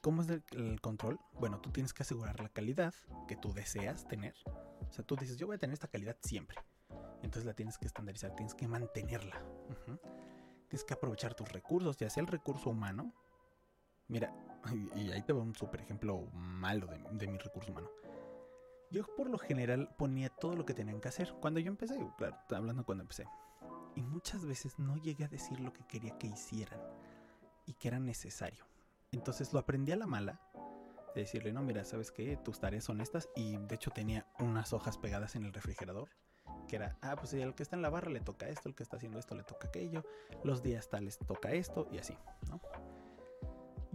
¿cómo 0.00 0.22
es 0.22 0.28
el, 0.52 0.80
control? 0.80 1.18
Bueno, 1.32 1.60
tú 1.60 1.70
tienes 1.70 1.92
que 1.92 2.04
asegurar 2.04 2.40
la 2.40 2.48
calidad 2.48 2.94
que 3.26 3.36
tú 3.36 3.52
deseas 3.52 4.06
tener. 4.06 4.34
O 4.46 4.92
sea, 4.92 5.04
tú 5.04 5.16
dices, 5.16 5.36
yo 5.36 5.46
voy 5.46 5.56
a 5.56 5.58
tener 5.58 5.74
esta 5.74 5.88
calidad 5.88 6.16
siempre. 6.22 6.56
Entonces 7.22 7.44
la 7.44 7.54
tienes 7.54 7.76
que 7.76 7.86
estandarizar, 7.86 8.34
tienes 8.34 8.54
que 8.54 8.68
mantenerla. 8.68 9.42
Tienes 10.68 10.84
que 10.84 10.94
aprovechar 10.94 11.34
tus 11.34 11.50
recursos, 11.50 11.96
ya 11.96 12.08
sea 12.08 12.20
el 12.22 12.28
recurso 12.28 12.70
humano. 12.70 13.12
Mira, 14.06 14.32
y 14.94 15.10
ahí 15.10 15.22
te 15.22 15.32
va 15.32 15.42
un 15.42 15.54
super 15.54 15.80
ejemplo 15.80 16.28
malo 16.32 16.86
de, 16.86 16.98
de 17.12 17.26
mi 17.26 17.38
recurso 17.38 17.72
humano. 17.72 17.90
Yo 18.90 19.04
por 19.16 19.30
lo 19.30 19.38
general 19.38 19.94
ponía 19.96 20.28
todo 20.28 20.56
lo 20.56 20.66
que 20.66 20.74
tenían 20.74 21.00
que 21.00 21.08
hacer. 21.08 21.32
Cuando 21.40 21.60
yo 21.60 21.68
empecé, 21.68 21.98
claro, 22.18 22.36
hablando 22.50 22.84
cuando 22.84 23.02
empecé. 23.02 23.26
Y 23.94 24.02
muchas 24.02 24.44
veces 24.44 24.78
no 24.78 24.96
llegué 24.96 25.24
a 25.24 25.28
decir 25.28 25.60
lo 25.60 25.72
que 25.72 25.86
quería 25.86 26.18
que 26.18 26.26
hicieran 26.26 26.80
y 27.66 27.74
que 27.74 27.88
era 27.88 28.00
necesario. 28.00 28.64
Entonces 29.12 29.52
lo 29.52 29.60
aprendí 29.60 29.92
a 29.92 29.96
la 29.96 30.06
mala. 30.06 30.40
De 31.14 31.22
decirle, 31.22 31.52
no, 31.52 31.62
mira, 31.62 31.84
¿sabes 31.84 32.12
qué? 32.12 32.36
Tus 32.36 32.60
tareas 32.60 32.84
son 32.84 33.00
estas. 33.00 33.28
Y 33.36 33.56
de 33.56 33.74
hecho 33.74 33.90
tenía 33.90 34.26
unas 34.38 34.72
hojas 34.72 34.98
pegadas 34.98 35.36
en 35.36 35.44
el 35.44 35.52
refrigerador. 35.52 36.08
Que 36.66 36.76
era, 36.76 36.96
ah, 37.00 37.16
pues 37.16 37.32
el 37.32 37.54
que 37.54 37.62
está 37.62 37.76
en 37.76 37.82
la 37.82 37.90
barra 37.90 38.10
le 38.10 38.20
toca 38.20 38.48
esto, 38.48 38.68
el 38.68 38.74
que 38.74 38.82
está 38.82 38.96
haciendo 38.96 39.18
esto 39.18 39.36
le 39.36 39.44
toca 39.44 39.68
aquello. 39.68 40.04
Los 40.42 40.62
días 40.62 40.88
tales 40.88 41.18
toca 41.18 41.52
esto 41.52 41.86
y 41.92 41.98
así, 41.98 42.16
¿no? 42.48 42.60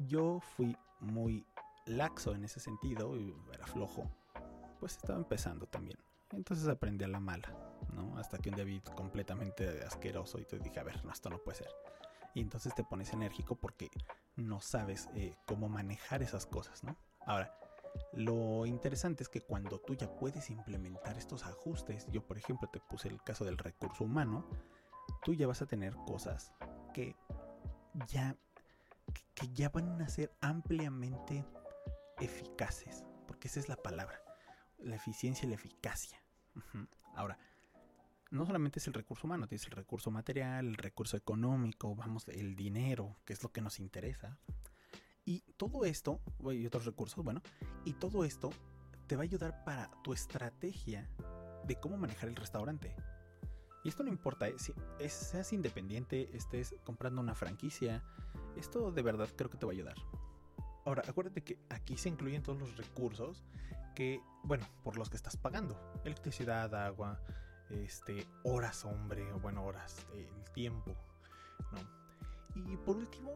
Yo 0.07 0.39
fui 0.55 0.77
muy 0.99 1.45
laxo 1.85 2.33
en 2.33 2.43
ese 2.43 2.59
sentido, 2.59 3.17
y 3.17 3.33
era 3.53 3.65
flojo. 3.65 4.09
Pues 4.85 4.97
estaba 4.97 5.17
empezando 5.17 5.65
también. 5.65 5.97
Entonces 6.29 6.67
aprendí 6.67 7.03
a 7.03 7.07
la 7.07 7.19
mala, 7.19 7.51
¿no? 7.91 8.19
Hasta 8.19 8.37
que 8.37 8.49
un 8.49 8.55
día 8.55 8.65
vi 8.65 8.81
completamente 8.81 9.83
asqueroso 9.83 10.37
y 10.37 10.45
te 10.45 10.59
dije, 10.59 10.79
a 10.79 10.83
ver, 10.83 11.03
no, 11.03 11.11
esto 11.11 11.27
no 11.31 11.39
puede 11.39 11.57
ser. 11.57 11.69
Y 12.35 12.41
entonces 12.41 12.75
te 12.75 12.83
pones 12.83 13.11
enérgico 13.11 13.55
porque 13.55 13.89
no 14.35 14.61
sabes 14.61 15.09
eh, 15.15 15.33
cómo 15.47 15.69
manejar 15.69 16.21
esas 16.21 16.45
cosas, 16.45 16.83
¿no? 16.83 16.95
Ahora, 17.25 17.57
lo 18.13 18.67
interesante 18.67 19.23
es 19.23 19.29
que 19.29 19.41
cuando 19.41 19.79
tú 19.79 19.95
ya 19.95 20.07
puedes 20.17 20.51
implementar 20.51 21.17
estos 21.17 21.45
ajustes, 21.45 22.05
yo 22.11 22.23
por 22.23 22.37
ejemplo 22.37 22.69
te 22.71 22.79
puse 22.79 23.07
el 23.07 23.19
caso 23.23 23.43
del 23.43 23.57
recurso 23.57 24.03
humano, 24.03 24.47
tú 25.23 25.33
ya 25.33 25.47
vas 25.47 25.63
a 25.63 25.65
tener 25.65 25.95
cosas 26.05 26.53
que 26.93 27.15
ya, 28.05 28.35
que 29.33 29.47
ya 29.51 29.69
van 29.69 29.99
a 29.99 30.09
ser 30.09 30.31
ampliamente 30.41 31.43
eficaces, 32.19 33.03
porque 33.25 33.47
esa 33.47 33.59
es 33.59 33.67
la 33.67 33.77
palabra, 33.77 34.21
la 34.85 34.95
eficiencia 34.95 35.45
y 35.45 35.49
la 35.49 35.55
eficacia. 35.55 36.21
Ahora, 37.15 37.37
no 38.31 38.45
solamente 38.45 38.79
es 38.79 38.87
el 38.87 38.93
recurso 38.93 39.27
humano, 39.27 39.47
tienes 39.47 39.65
el 39.65 39.71
recurso 39.71 40.11
material, 40.11 40.67
el 40.67 40.75
recurso 40.75 41.17
económico, 41.17 41.95
vamos, 41.95 42.27
el 42.27 42.55
dinero, 42.55 43.17
que 43.25 43.33
es 43.33 43.43
lo 43.43 43.51
que 43.51 43.61
nos 43.61 43.79
interesa. 43.79 44.37
Y 45.25 45.41
todo 45.57 45.85
esto, 45.85 46.21
y 46.51 46.65
otros 46.65 46.85
recursos, 46.85 47.23
bueno, 47.23 47.41
y 47.83 47.93
todo 47.93 48.25
esto 48.25 48.51
te 49.07 49.15
va 49.15 49.21
a 49.21 49.23
ayudar 49.23 49.63
para 49.63 49.89
tu 50.03 50.13
estrategia 50.13 51.09
de 51.65 51.79
cómo 51.79 51.97
manejar 51.97 52.29
el 52.29 52.35
restaurante. 52.35 52.95
Y 53.83 53.89
esto 53.89 54.03
no 54.03 54.09
importa, 54.09 54.47
eh, 54.47 54.55
si 54.57 54.73
seas 55.07 55.53
independiente, 55.53 56.35
estés 56.35 56.75
comprando 56.83 57.21
una 57.21 57.35
franquicia, 57.35 58.03
esto 58.55 58.91
de 58.91 59.01
verdad 59.01 59.29
creo 59.35 59.49
que 59.49 59.57
te 59.57 59.65
va 59.65 59.71
a 59.71 59.75
ayudar. 59.75 59.95
Ahora, 60.85 61.03
acuérdate 61.07 61.43
que 61.43 61.59
aquí 61.69 61.97
se 61.97 62.09
incluyen 62.09 62.43
todos 62.43 62.59
los 62.59 62.77
recursos 62.77 63.43
que, 63.95 64.21
bueno, 64.45 64.65
por 64.83 64.97
los 64.97 65.09
que 65.09 65.17
estás 65.17 65.37
pagando. 65.37 65.79
Electricidad, 66.03 66.73
agua, 66.75 67.19
este, 67.69 68.27
horas, 68.43 68.85
hombre, 68.85 69.31
o 69.33 69.39
bueno, 69.39 69.63
horas, 69.65 70.05
el 70.13 70.51
tiempo, 70.53 70.95
¿no? 71.71 72.71
Y 72.71 72.77
por 72.77 72.95
último, 72.95 73.35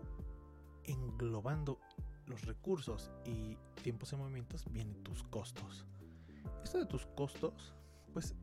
englobando 0.84 1.80
los 2.28 2.46
recursos 2.46 3.12
y 3.26 3.58
tiempos 3.82 4.14
en 4.14 4.20
movimientos, 4.20 4.66
vienen 4.72 5.04
tus 5.04 5.24
costos. 5.24 5.86
Esto 6.64 6.78
de 6.78 6.86
tus 6.86 7.06
costos, 7.08 7.74
pues 8.14 8.36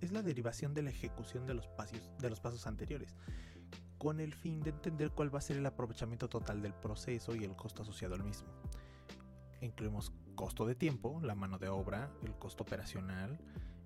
es 0.00 0.12
la 0.12 0.22
derivación 0.22 0.74
de 0.74 0.82
la 0.82 0.90
ejecución 0.90 1.46
de 1.46 1.54
los 1.54 1.68
pasos, 1.68 2.10
de 2.18 2.28
los 2.28 2.40
pasos 2.40 2.66
anteriores, 2.66 3.14
con 3.98 4.18
el 4.18 4.34
fin 4.34 4.60
de 4.60 4.70
entender 4.70 5.10
cuál 5.10 5.32
va 5.32 5.38
a 5.38 5.42
ser 5.42 5.58
el 5.58 5.66
aprovechamiento 5.66 6.28
total 6.28 6.60
del 6.60 6.74
proceso 6.74 7.36
y 7.36 7.44
el 7.44 7.54
costo 7.54 7.82
asociado 7.82 8.14
al 8.14 8.24
mismo. 8.24 8.48
Incluimos 9.60 10.12
costo 10.40 10.64
de 10.64 10.74
tiempo, 10.74 11.20
la 11.22 11.34
mano 11.34 11.58
de 11.58 11.68
obra, 11.68 12.10
el 12.22 12.34
costo 12.38 12.62
operacional, 12.62 13.38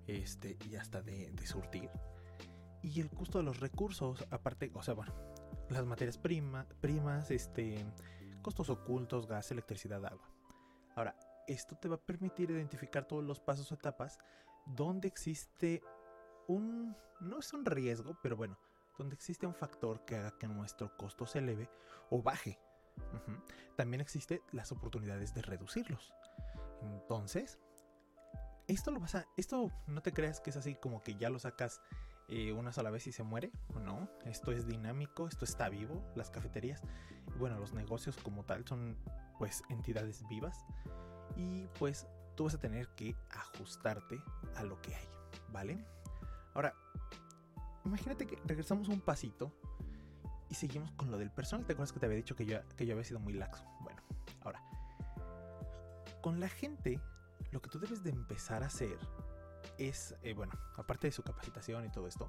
este, 0.07 0.57
y 0.69 0.77
hasta 0.77 1.01
de, 1.01 1.35
surtir. 1.45 1.89
Y 2.81 3.01
el 3.01 3.09
costo 3.09 3.39
de 3.39 3.43
los 3.43 3.59
recursos, 3.59 4.25
aparte, 4.31 4.71
o 4.73 4.81
sea, 4.81 4.93
bueno, 4.93 5.13
las 5.69 5.85
materias 5.85 6.17
primas, 6.17 7.29
este, 7.29 7.85
costos 8.41 8.69
ocultos, 8.69 9.27
gas, 9.27 9.51
electricidad, 9.51 10.05
agua. 10.05 10.29
Ahora, 10.95 11.19
esto 11.45 11.75
te 11.75 11.89
va 11.89 11.95
a 11.95 12.05
permitir 12.05 12.49
identificar 12.51 13.03
todos 13.05 13.25
los 13.25 13.41
pasos 13.41 13.69
o 13.73 13.75
etapas 13.75 14.17
donde 14.65 15.09
existe 15.09 15.83
un, 16.47 16.95
no 17.19 17.39
es 17.39 17.51
un 17.51 17.65
riesgo, 17.65 18.17
pero 18.23 18.37
bueno, 18.37 18.57
donde 18.97 19.15
existe 19.15 19.45
un 19.45 19.55
factor 19.55 20.05
que 20.05 20.15
haga 20.15 20.37
que 20.39 20.47
nuestro 20.47 20.95
costo 20.95 21.25
se 21.25 21.39
eleve 21.39 21.69
o 22.09 22.23
baje. 22.23 22.57
También 23.75 23.99
existen 23.99 24.41
las 24.53 24.71
oportunidades 24.71 25.33
de 25.33 25.41
reducirlos. 25.41 26.13
Entonces, 26.81 27.59
esto 28.67 28.91
lo 28.91 28.99
vas 28.99 29.15
a. 29.15 29.27
Esto 29.37 29.71
no 29.87 30.01
te 30.01 30.11
creas 30.11 30.39
que 30.39 30.49
es 30.49 30.57
así 30.57 30.75
como 30.75 31.01
que 31.01 31.15
ya 31.15 31.29
lo 31.29 31.39
sacas 31.39 31.81
eh, 32.27 32.53
una 32.53 32.71
sola 32.71 32.89
vez 32.89 33.07
y 33.07 33.11
se 33.11 33.23
muere. 33.23 33.51
No, 33.81 34.09
esto 34.25 34.51
es 34.51 34.67
dinámico, 34.67 35.27
esto 35.27 35.45
está 35.45 35.69
vivo. 35.69 36.03
Las 36.15 36.31
cafeterías, 36.31 36.81
bueno, 37.37 37.59
los 37.59 37.73
negocios 37.73 38.17
como 38.17 38.43
tal 38.43 38.65
son 38.67 38.97
pues 39.37 39.63
entidades 39.69 40.27
vivas. 40.27 40.65
Y 41.35 41.67
pues 41.79 42.07
tú 42.35 42.45
vas 42.45 42.55
a 42.55 42.59
tener 42.59 42.87
que 42.95 43.15
ajustarte 43.29 44.21
a 44.55 44.63
lo 44.63 44.81
que 44.81 44.95
hay, 44.95 45.07
¿vale? 45.51 45.85
Ahora, 46.53 46.73
imagínate 47.83 48.25
que 48.25 48.37
regresamos 48.45 48.87
un 48.87 49.01
pasito 49.01 49.51
y 50.49 50.55
seguimos 50.55 50.91
con 50.91 51.11
lo 51.11 51.17
del 51.17 51.31
personal. 51.31 51.65
¿Te 51.65 51.73
acuerdas 51.73 51.93
que 51.93 51.99
te 51.99 52.05
había 52.05 52.17
dicho 52.17 52.35
que 52.35 52.45
yo, 52.45 52.59
que 52.75 52.85
yo 52.85 52.93
había 52.93 53.03
sido 53.03 53.19
muy 53.19 53.33
laxo? 53.33 53.63
Con 56.25 56.39
la 56.39 56.49
gente 56.49 56.99
lo 57.51 57.61
que 57.61 57.69
tú 57.69 57.77
debes 57.77 58.03
de 58.03 58.09
empezar 58.09 58.63
a 58.63 58.65
hacer 58.65 58.97
es, 59.77 60.15
eh, 60.23 60.33
bueno, 60.33 60.53
aparte 60.75 61.05
de 61.05 61.11
su 61.11 61.21
capacitación 61.21 61.85
y 61.85 61.91
todo 61.91 62.07
esto, 62.07 62.27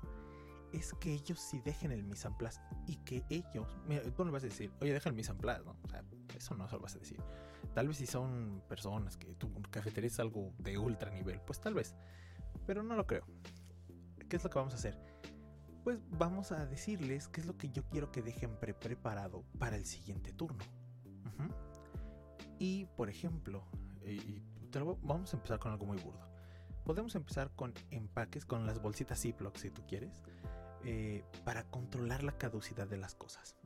es 0.70 0.92
que 1.00 1.14
ellos 1.14 1.40
sí 1.40 1.62
dejen 1.64 1.92
el 1.92 2.04
mise 2.04 2.28
en 2.28 2.34
y 2.86 2.96
que 2.96 3.24
ellos, 3.30 3.66
mira, 3.88 4.02
tú 4.02 4.22
no 4.26 4.32
vas 4.32 4.42
a 4.42 4.48
decir, 4.48 4.70
oye, 4.82 4.92
deja 4.92 5.08
el 5.08 5.14
mise 5.14 5.32
en 5.32 5.38
place, 5.38 5.64
¿no? 5.64 5.78
O 5.82 5.88
sea, 5.88 6.04
eso 6.36 6.54
no 6.54 6.68
se 6.68 6.74
lo 6.74 6.82
vas 6.82 6.94
a 6.94 6.98
decir. 6.98 7.18
Tal 7.72 7.88
vez 7.88 7.96
si 7.96 8.04
son 8.04 8.62
personas 8.68 9.16
que 9.16 9.34
tu 9.36 9.50
cafetería 9.70 10.08
es 10.08 10.20
algo 10.20 10.52
de 10.58 10.76
ultra 10.76 11.10
nivel, 11.10 11.40
pues 11.40 11.58
tal 11.58 11.72
vez, 11.72 11.94
pero 12.66 12.82
no 12.82 12.96
lo 12.96 13.06
creo. 13.06 13.24
¿Qué 14.28 14.36
es 14.36 14.44
lo 14.44 14.50
que 14.50 14.58
vamos 14.58 14.74
a 14.74 14.76
hacer? 14.76 15.00
Pues 15.84 15.98
vamos 16.18 16.52
a 16.52 16.66
decirles 16.66 17.28
qué 17.28 17.40
es 17.40 17.46
lo 17.46 17.56
que 17.56 17.70
yo 17.70 17.82
quiero 17.88 18.12
que 18.12 18.20
dejen 18.20 18.60
pre 18.60 18.74
preparado 18.74 19.42
para 19.58 19.74
el 19.74 19.86
siguiente 19.86 20.34
turno. 20.34 20.62
Y, 22.58 22.86
por 22.96 23.10
ejemplo, 23.10 23.66
y 24.12 24.42
vamos 25.02 25.32
a 25.32 25.36
empezar 25.36 25.58
con 25.58 25.72
algo 25.72 25.86
muy 25.86 25.98
burdo. 25.98 26.26
Podemos 26.84 27.14
empezar 27.14 27.50
con 27.56 27.74
empaques, 27.90 28.44
con 28.44 28.66
las 28.66 28.80
bolsitas 28.80 29.20
Ziploc 29.20 29.56
si 29.56 29.70
tú 29.70 29.82
quieres, 29.86 30.22
eh, 30.84 31.24
para 31.44 31.64
controlar 31.64 32.22
la 32.22 32.38
caducidad 32.38 32.86
de 32.86 32.96
las 32.96 33.14
cosas. 33.14 33.56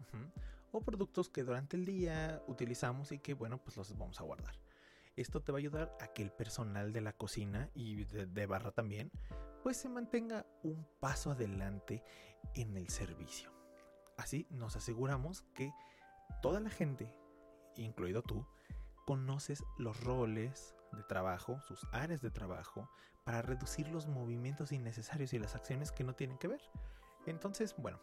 O 0.72 0.80
productos 0.80 1.28
que 1.28 1.42
durante 1.42 1.76
el 1.76 1.84
día 1.84 2.42
utilizamos 2.46 3.12
y 3.12 3.18
que, 3.18 3.34
bueno, 3.34 3.58
pues 3.58 3.76
los 3.76 3.96
vamos 3.98 4.20
a 4.20 4.24
guardar. 4.24 4.54
Esto 5.16 5.42
te 5.42 5.52
va 5.52 5.58
a 5.58 5.60
ayudar 5.60 5.96
a 6.00 6.08
que 6.08 6.22
el 6.22 6.30
personal 6.30 6.92
de 6.92 7.00
la 7.00 7.12
cocina 7.12 7.68
y 7.74 8.04
de 8.04 8.46
barra 8.46 8.70
también, 8.70 9.10
pues 9.62 9.76
se 9.76 9.88
mantenga 9.88 10.46
un 10.62 10.86
paso 11.00 11.32
adelante 11.32 12.02
en 12.54 12.76
el 12.76 12.88
servicio. 12.88 13.52
Así 14.16 14.46
nos 14.50 14.76
aseguramos 14.76 15.42
que 15.54 15.72
toda 16.40 16.60
la 16.60 16.70
gente, 16.70 17.12
incluido 17.76 18.22
tú, 18.22 18.46
conoces 19.10 19.64
los 19.76 20.04
roles, 20.04 20.76
de 20.92 21.02
trabajo, 21.02 21.60
sus 21.62 21.84
áreas 21.90 22.20
de 22.20 22.30
trabajo, 22.30 22.88
para 23.24 23.42
reducir 23.42 23.88
los 23.88 24.06
movimientos 24.06 24.70
innecesarios 24.70 25.32
y 25.32 25.40
las 25.40 25.56
acciones 25.56 25.90
que 25.90 26.04
no 26.04 26.14
tienen 26.14 26.38
que 26.38 26.46
ver. 26.46 26.60
Entonces, 27.26 27.74
bueno, 27.76 27.98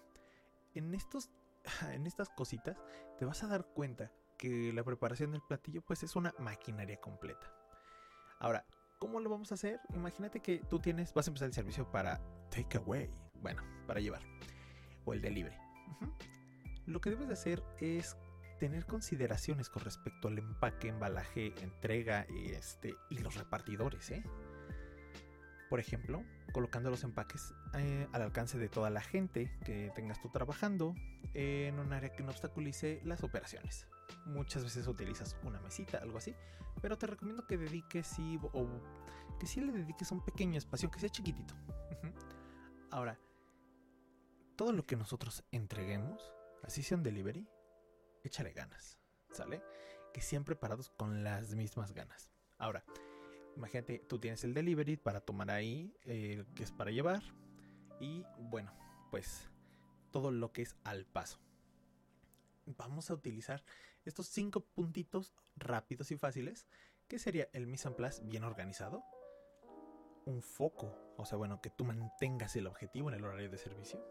en, 0.75 0.93
estos, 0.93 1.29
en 1.93 2.07
estas 2.07 2.27
cositas 2.27 2.75
te 3.17 3.23
vas 3.23 3.41
a 3.41 3.47
dar 3.47 3.67
cuenta 3.67 4.11
que 4.37 4.73
la 4.73 4.83
preparación 4.83 5.31
del 5.31 5.41
platillo 5.47 5.81
pues 5.81 6.03
es 6.03 6.17
una 6.17 6.33
maquinaria 6.39 6.99
completa. 6.99 7.53
Ahora, 8.39 8.65
¿Cómo 8.99 9.19
lo 9.19 9.29
vamos 9.29 9.51
a 9.51 9.55
hacer? 9.55 9.79
Imagínate 9.93 10.39
que 10.39 10.57
tú 10.57 10.79
tienes, 10.79 11.13
vas 11.13 11.27
a 11.27 11.29
empezar 11.29 11.45
el 11.45 11.53
servicio 11.53 11.89
para 11.91 12.19
takeaway, 12.49 13.07
bueno, 13.43 13.61
para 13.85 13.99
llevar, 13.99 14.23
o 15.05 15.13
el 15.13 15.21
delivery. 15.21 15.55
Lo 16.87 16.99
que 16.99 17.11
debes 17.11 17.27
de 17.27 17.35
hacer 17.35 17.63
es 17.79 18.17
tener 18.59 18.85
consideraciones 18.85 19.69
con 19.69 19.83
respecto 19.83 20.27
al 20.27 20.37
empaque, 20.37 20.89
embalaje, 20.89 21.53
entrega 21.61 22.25
este, 22.45 22.95
y 23.09 23.19
los 23.19 23.35
repartidores. 23.35 24.11
¿eh? 24.11 24.23
Por 25.69 25.79
ejemplo, 25.79 26.23
colocando 26.53 26.89
los 26.89 27.03
empaques 27.03 27.53
eh, 27.73 28.07
al 28.13 28.21
alcance 28.21 28.57
de 28.57 28.69
toda 28.69 28.89
la 28.89 29.01
gente 29.01 29.51
que 29.65 29.91
tengas 29.95 30.21
tú 30.21 30.29
trabajando 30.29 30.95
en 31.33 31.79
un 31.79 31.93
área 31.93 32.13
que 32.13 32.23
no 32.23 32.31
obstaculice 32.31 33.01
las 33.03 33.23
operaciones. 33.23 33.87
Muchas 34.25 34.63
veces 34.63 34.87
utilizas 34.87 35.37
una 35.43 35.59
mesita, 35.59 35.97
algo 35.97 36.17
así, 36.17 36.33
pero 36.81 36.97
te 36.97 37.07
recomiendo 37.07 37.45
que 37.45 37.57
dediques 37.57 38.07
sí, 38.07 38.39
o 38.53 38.67
que 39.39 39.45
sí 39.45 39.61
le 39.61 39.71
dediques 39.71 40.11
un 40.11 40.23
pequeño 40.23 40.57
espacio, 40.57 40.89
que 40.89 40.99
sea 40.99 41.09
chiquitito. 41.09 41.53
Ahora, 42.89 43.19
todo 44.55 44.71
lo 44.71 44.85
que 44.85 44.95
nosotros 44.95 45.43
entreguemos, 45.51 46.33
así 46.63 46.81
sea 46.81 46.97
un 46.97 47.03
delivery, 47.03 47.47
échale 48.27 48.53
ganas, 48.53 48.99
¿sale? 49.31 49.61
Que 50.13 50.21
siempre 50.21 50.55
parados 50.55 50.89
con 50.89 51.23
las 51.23 51.55
mismas 51.55 51.93
ganas. 51.93 52.31
Ahora, 52.57 52.83
imagínate, 53.55 53.99
tú 53.99 54.19
tienes 54.19 54.43
el 54.43 54.53
delivery 54.53 54.97
para 54.97 55.21
tomar 55.21 55.51
ahí, 55.51 55.95
eh, 56.05 56.45
que 56.55 56.63
es 56.63 56.71
para 56.71 56.91
llevar, 56.91 57.21
y 57.99 58.23
bueno, 58.37 58.71
pues 59.11 59.49
todo 60.11 60.31
lo 60.31 60.51
que 60.51 60.61
es 60.61 60.75
al 60.83 61.05
paso. 61.05 61.39
Vamos 62.65 63.09
a 63.09 63.13
utilizar 63.13 63.63
estos 64.05 64.27
cinco 64.27 64.61
puntitos 64.61 65.33
rápidos 65.55 66.11
y 66.11 66.17
fáciles, 66.17 66.67
que 67.07 67.19
sería 67.19 67.49
el 67.53 67.67
mise 67.67 67.87
en 67.87 67.95
place 67.95 68.21
bien 68.23 68.43
organizado, 68.43 69.03
un 70.25 70.41
foco, 70.41 70.93
o 71.17 71.25
sea, 71.25 71.37
bueno, 71.37 71.61
que 71.61 71.69
tú 71.69 71.85
mantengas 71.85 72.55
el 72.55 72.67
objetivo 72.67 73.09
en 73.09 73.15
el 73.15 73.23
horario 73.23 73.49
de 73.49 73.57
servicio, 73.57 74.05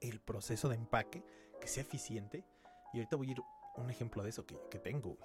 el 0.00 0.20
proceso 0.20 0.68
de 0.68 0.76
empaque, 0.76 1.24
que 1.60 1.66
sea 1.66 1.82
eficiente, 1.82 2.44
y 2.92 2.98
ahorita 2.98 3.16
voy 3.16 3.28
a 3.28 3.30
ir 3.32 3.42
un 3.76 3.90
ejemplo 3.90 4.22
de 4.22 4.30
eso 4.30 4.46
que, 4.46 4.78
tengo. 4.78 5.18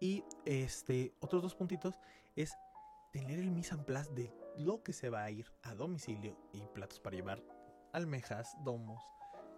Y 0.00 0.24
este, 0.44 1.14
otros 1.20 1.42
dos 1.42 1.54
puntitos 1.54 1.98
es 2.36 2.56
tener 3.12 3.38
el 3.38 3.50
mise 3.50 3.74
en 3.74 3.84
place 3.84 4.12
de 4.12 4.32
lo 4.56 4.82
que 4.82 4.92
se 4.92 5.10
va 5.10 5.24
a 5.24 5.30
ir 5.30 5.50
a 5.62 5.74
domicilio 5.74 6.36
y 6.52 6.60
platos 6.68 7.00
para 7.00 7.16
llevar, 7.16 7.42
almejas, 7.92 8.56
domos, 8.64 9.02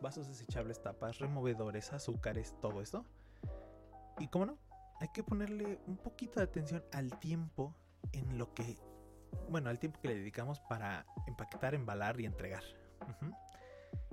vasos 0.00 0.28
desechables, 0.28 0.82
tapas, 0.82 1.18
removedores, 1.18 1.92
azúcares, 1.92 2.54
todo 2.60 2.80
esto. 2.80 3.04
Y 4.18 4.28
cómo 4.28 4.46
no, 4.46 4.58
hay 5.00 5.08
que 5.08 5.22
ponerle 5.22 5.78
un 5.86 5.96
poquito 5.96 6.40
de 6.40 6.44
atención 6.44 6.84
al 6.92 7.18
tiempo 7.18 7.74
en 8.12 8.38
lo 8.38 8.54
que, 8.54 8.78
bueno, 9.48 9.68
al 9.68 9.78
tiempo 9.78 10.00
que 10.00 10.08
le 10.08 10.14
dedicamos 10.14 10.60
para 10.60 11.04
empaquetar, 11.26 11.74
embalar 11.74 12.18
y 12.20 12.26
entregar. 12.26 12.62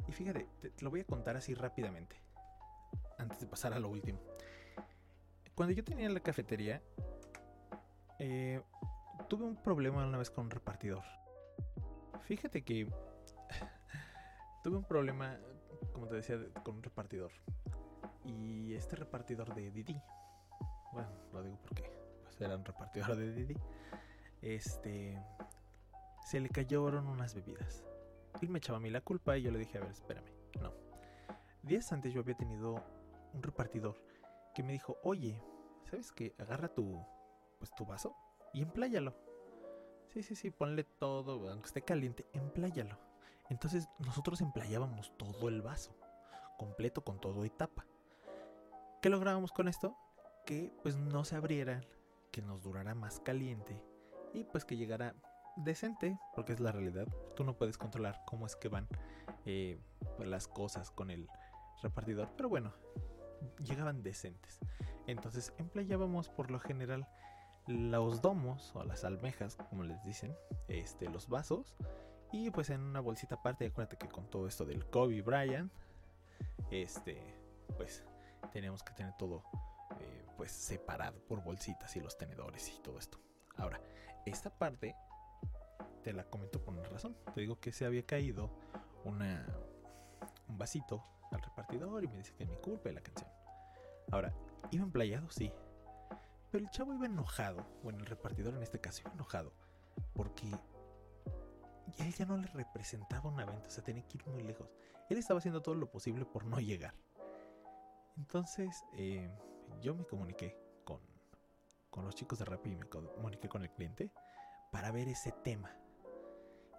Y 0.07 0.11
fíjate, 0.11 0.47
te 0.61 0.83
lo 0.83 0.89
voy 0.89 1.01
a 1.01 1.05
contar 1.05 1.37
así 1.37 1.53
rápidamente 1.53 2.26
antes 3.27 3.41
de 3.41 3.47
pasar 3.47 3.73
a 3.73 3.79
lo 3.79 3.89
último. 3.89 4.19
Cuando 5.53 5.73
yo 5.75 5.83
tenía 5.83 6.09
la 6.09 6.21
cafetería, 6.21 6.81
eh, 8.19 8.61
tuve 9.27 9.43
un 9.43 9.55
problema 9.57 10.05
una 10.05 10.17
vez 10.17 10.29
con 10.29 10.45
un 10.45 10.51
repartidor. 10.51 11.03
Fíjate 12.21 12.63
que 12.63 12.87
tuve 14.63 14.77
un 14.77 14.85
problema, 14.85 15.37
como 15.91 16.07
te 16.07 16.15
decía, 16.15 16.37
con 16.63 16.75
un 16.75 16.83
repartidor. 16.83 17.31
Y 18.23 18.73
este 18.75 18.95
repartidor 18.95 19.53
de 19.53 19.71
Didi, 19.71 20.01
bueno, 20.93 21.09
lo 21.33 21.43
digo 21.43 21.57
porque 21.63 21.91
pues, 22.23 22.39
era 22.39 22.55
un 22.55 22.63
repartidor 22.63 23.15
de 23.15 23.33
Didi, 23.33 23.57
este, 24.41 25.21
se 26.25 26.39
le 26.39 26.49
cayeron 26.49 27.07
unas 27.07 27.35
bebidas. 27.35 27.83
Él 28.41 28.49
me 28.49 28.59
echaba 28.59 28.77
a 28.77 28.81
mí 28.81 28.89
la 28.89 29.01
culpa 29.01 29.37
y 29.37 29.41
yo 29.41 29.51
le 29.51 29.59
dije, 29.59 29.77
a 29.77 29.81
ver, 29.81 29.91
espérame, 29.91 30.29
no. 30.61 30.71
Días 31.63 31.91
antes 31.91 32.13
yo 32.13 32.21
había 32.21 32.35
tenido 32.35 32.96
un 33.37 33.43
repartidor 33.43 33.95
que 34.53 34.63
me 34.63 34.73
dijo, 34.73 34.97
oye, 35.03 35.41
¿sabes 35.89 36.11
qué? 36.11 36.35
Agarra 36.39 36.67
tu, 36.67 36.99
pues, 37.59 37.71
tu 37.75 37.85
vaso 37.85 38.15
y 38.53 38.61
empláyalo. 38.61 39.15
Sí, 40.07 40.23
sí, 40.23 40.35
sí, 40.35 40.51
ponle 40.51 40.83
todo, 40.83 41.49
aunque 41.49 41.67
esté 41.67 41.81
caliente, 41.83 42.25
empláyalo. 42.33 42.97
Entonces 43.49 43.87
nosotros 43.99 44.41
emplayábamos 44.41 45.15
todo 45.17 45.47
el 45.47 45.61
vaso, 45.61 45.95
completo 46.57 47.03
con 47.03 47.19
todo 47.19 47.45
y 47.45 47.49
tapa. 47.49 47.85
¿Qué 49.01 49.09
lográbamos 49.09 49.51
con 49.51 49.67
esto? 49.67 49.95
Que 50.45 50.73
pues 50.81 50.97
no 50.97 51.23
se 51.23 51.35
abriera, 51.35 51.81
que 52.31 52.41
nos 52.41 52.63
durara 52.63 52.95
más 52.95 53.19
caliente 53.19 53.81
y 54.33 54.43
pues 54.43 54.65
que 54.65 54.75
llegara 54.75 55.15
decente, 55.55 56.17
porque 56.35 56.53
es 56.53 56.59
la 56.59 56.71
realidad. 56.71 57.07
Tú 57.35 57.43
no 57.43 57.57
puedes 57.57 57.77
controlar 57.77 58.21
cómo 58.25 58.45
es 58.45 58.55
que 58.55 58.69
van 58.69 58.87
eh, 59.45 59.79
las 60.19 60.47
cosas 60.47 60.91
con 60.91 61.11
el 61.11 61.27
repartidor, 61.81 62.29
pero 62.35 62.49
bueno, 62.49 62.73
llegaban 63.63 64.03
decentes. 64.03 64.59
Entonces 65.07 65.53
empleábamos 65.57 66.29
por 66.29 66.51
lo 66.51 66.59
general 66.59 67.07
los 67.67 68.21
domos 68.21 68.71
o 68.75 68.83
las 68.83 69.03
almejas, 69.03 69.55
como 69.69 69.83
les 69.83 70.03
dicen, 70.03 70.35
este, 70.67 71.09
los 71.09 71.27
vasos. 71.27 71.75
Y 72.31 72.51
pues 72.51 72.69
en 72.69 72.81
una 72.81 72.99
bolsita 72.99 73.35
aparte, 73.35 73.65
acuérdate 73.65 73.97
que 73.97 74.09
con 74.09 74.29
todo 74.29 74.47
esto 74.47 74.65
del 74.65 74.85
Kobe 74.89 75.21
Bryant, 75.21 75.71
este, 76.71 77.21
pues 77.77 78.03
tenemos 78.51 78.83
que 78.83 78.93
tener 78.93 79.13
todo 79.17 79.43
eh, 79.99 80.25
pues 80.35 80.51
separado 80.51 81.19
por 81.27 81.43
bolsitas 81.43 81.95
y 81.95 82.01
los 82.01 82.17
tenedores 82.17 82.69
y 82.69 82.81
todo 82.81 82.99
esto. 82.99 83.19
Ahora, 83.55 83.81
esta 84.25 84.49
parte 84.49 84.95
te 86.03 86.13
la 86.13 86.25
comento 86.25 86.61
por 86.61 86.73
una 86.73 86.83
razón. 86.83 87.15
Te 87.33 87.41
digo 87.41 87.59
que 87.59 87.71
se 87.71 87.85
había 87.85 88.05
caído 88.05 88.49
una, 89.03 89.45
un 90.47 90.57
vasito 90.57 91.03
y 91.69 92.07
me 92.07 92.17
dice 92.17 92.33
que 92.33 92.43
es 92.43 92.49
mi 92.49 92.57
culpa 92.57 92.89
de 92.89 92.95
la 92.95 93.01
canción. 93.01 93.29
Ahora, 94.11 94.33
¿iba 94.71 94.83
emplayado? 94.83 95.29
Sí. 95.29 95.51
Pero 96.51 96.63
el 96.63 96.69
chavo 96.71 96.93
iba 96.93 97.05
enojado, 97.05 97.65
bueno, 97.83 97.99
el 97.99 98.05
repartidor 98.05 98.55
en 98.55 98.63
este 98.63 98.79
caso 98.79 99.01
iba 99.01 99.11
enojado, 99.11 99.51
porque 100.13 100.49
él 101.97 102.13
ya 102.13 102.25
no 102.25 102.37
le 102.37 102.47
representaba 102.47 103.29
una 103.29 103.45
venta, 103.45 103.67
o 103.67 103.69
sea, 103.69 103.83
tenía 103.83 104.07
que 104.07 104.17
ir 104.17 104.27
muy 104.27 104.43
lejos. 104.43 104.69
Él 105.09 105.17
estaba 105.17 105.39
haciendo 105.39 105.61
todo 105.61 105.75
lo 105.75 105.91
posible 105.91 106.25
por 106.25 106.45
no 106.45 106.59
llegar. 106.59 106.93
Entonces, 108.15 108.85
eh, 108.93 109.29
yo 109.81 109.93
me 109.93 110.05
comuniqué 110.05 110.57
con, 110.85 111.01
con 111.89 112.05
los 112.05 112.15
chicos 112.15 112.39
de 112.39 112.45
Rappi 112.45 112.71
y 112.71 112.75
me 112.75 112.87
comuniqué 112.87 113.49
con 113.49 113.63
el 113.63 113.71
cliente 113.71 114.11
para 114.71 114.91
ver 114.91 115.09
ese 115.09 115.33
tema. 115.43 115.75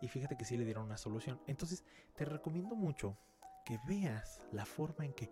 Y 0.01 0.09
fíjate 0.09 0.37
que 0.37 0.45
sí 0.45 0.57
le 0.57 0.65
dieron 0.65 0.85
una 0.85 0.97
solución. 0.97 1.41
Entonces, 1.47 1.85
te 2.15 2.25
recomiendo 2.25 2.75
mucho 2.75 3.19
que 3.69 3.79
veas 3.87 4.41
la 4.51 4.65
forma 4.65 5.05
en 5.05 5.13
que 5.13 5.31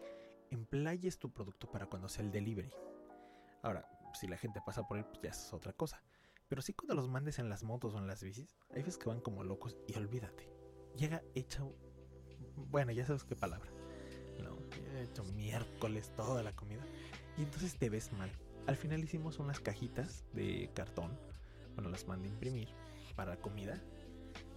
emplayes 0.50 1.18
tu 1.18 1.32
producto 1.32 1.70
para 1.70 1.86
cuando 1.86 2.06
sea 2.06 2.22
el 2.22 2.30
delivery. 2.30 2.70
Ahora, 3.62 3.88
si 4.12 4.26
la 4.28 4.36
gente 4.36 4.60
pasa 4.60 4.86
por 4.86 4.98
él, 4.98 5.06
pues 5.06 5.22
ya 5.22 5.30
es 5.30 5.54
otra 5.54 5.72
cosa. 5.72 6.02
Pero 6.46 6.60
sí 6.60 6.74
cuando 6.74 6.94
los 6.94 7.08
mandes 7.08 7.38
en 7.38 7.48
las 7.48 7.64
motos 7.64 7.94
o 7.94 7.98
en 7.98 8.06
las 8.06 8.22
bicis, 8.22 8.54
hay 8.74 8.82
veces 8.82 8.98
que 8.98 9.08
van 9.08 9.22
como 9.22 9.42
locos 9.42 9.78
y 9.88 9.96
olvídate. 9.96 10.50
Llega 10.98 11.22
hecho... 11.34 11.74
Bueno, 12.56 12.92
ya 12.92 13.06
sabes 13.06 13.24
qué 13.24 13.36
palabra. 13.36 13.70
No, 14.38 14.58
hecho 15.00 15.24
miércoles 15.24 16.12
toda 16.14 16.42
la 16.42 16.54
comida. 16.54 16.84
Y 17.38 17.42
entonces 17.42 17.78
te 17.78 17.88
ves 17.88 18.12
mal. 18.12 18.30
Al 18.66 18.76
final 18.76 19.02
hicimos 19.02 19.38
unas 19.38 19.60
cajitas 19.60 20.26
de 20.34 20.70
cartón. 20.74 21.18
Bueno, 21.72 21.88
las 21.88 22.06
mandé 22.06 22.28
a 22.28 22.32
imprimir 22.32 22.68
para 23.14 23.40
comida. 23.40 23.82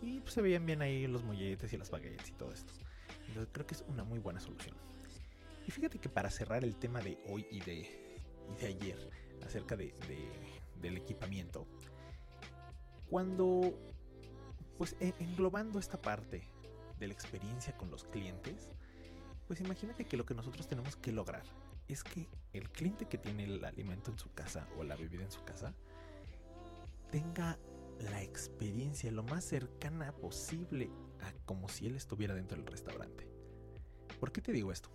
Y 0.01 0.19
pues 0.19 0.33
se 0.33 0.41
veían 0.41 0.65
bien 0.65 0.81
ahí 0.81 1.07
los 1.07 1.23
molletes 1.23 1.71
y 1.71 1.77
las 1.77 1.89
baguettes 1.89 2.27
y 2.27 2.33
todo 2.33 2.51
esto. 2.51 2.73
Creo 3.51 3.65
que 3.65 3.75
es 3.75 3.83
una 3.87 4.03
muy 4.03 4.19
buena 4.19 4.39
solución. 4.39 4.75
Y 5.67 5.71
fíjate 5.71 5.99
que 5.99 6.09
para 6.09 6.29
cerrar 6.29 6.63
el 6.63 6.75
tema 6.75 6.99
de 6.99 7.19
hoy 7.27 7.45
y 7.51 7.59
de, 7.61 8.17
de 8.59 8.67
ayer 8.67 9.09
acerca 9.45 9.75
de, 9.75 9.93
del 10.81 10.97
equipamiento, 10.97 11.67
cuando, 13.09 13.73
pues 14.77 14.95
englobando 14.99 15.79
esta 15.79 16.01
parte 16.01 16.43
de 16.99 17.07
la 17.07 17.13
experiencia 17.13 17.75
con 17.77 17.89
los 17.89 18.03
clientes, 18.03 18.71
pues 19.47 19.61
imagínate 19.61 20.05
que 20.05 20.17
lo 20.17 20.25
que 20.25 20.35
nosotros 20.35 20.67
tenemos 20.67 20.95
que 20.95 21.11
lograr 21.11 21.43
es 21.87 22.03
que 22.03 22.27
el 22.53 22.69
cliente 22.69 23.05
que 23.05 23.17
tiene 23.17 23.45
el 23.45 23.63
alimento 23.65 24.11
en 24.11 24.19
su 24.19 24.31
casa 24.33 24.67
o 24.77 24.83
la 24.83 24.95
bebida 24.95 25.23
en 25.23 25.31
su 25.31 25.43
casa 25.43 25.73
tenga 27.11 27.57
la 27.99 28.21
experiencia 28.21 29.11
lo 29.11 29.23
más 29.23 29.43
cercana 29.43 30.11
posible 30.13 30.89
como 31.45 31.69
si 31.69 31.87
él 31.87 31.95
estuviera 31.95 32.33
dentro 32.33 32.57
del 32.57 32.67
restaurante. 32.67 33.27
¿Por 34.19 34.31
qué 34.31 34.41
te 34.41 34.51
digo 34.51 34.71
esto? 34.71 34.89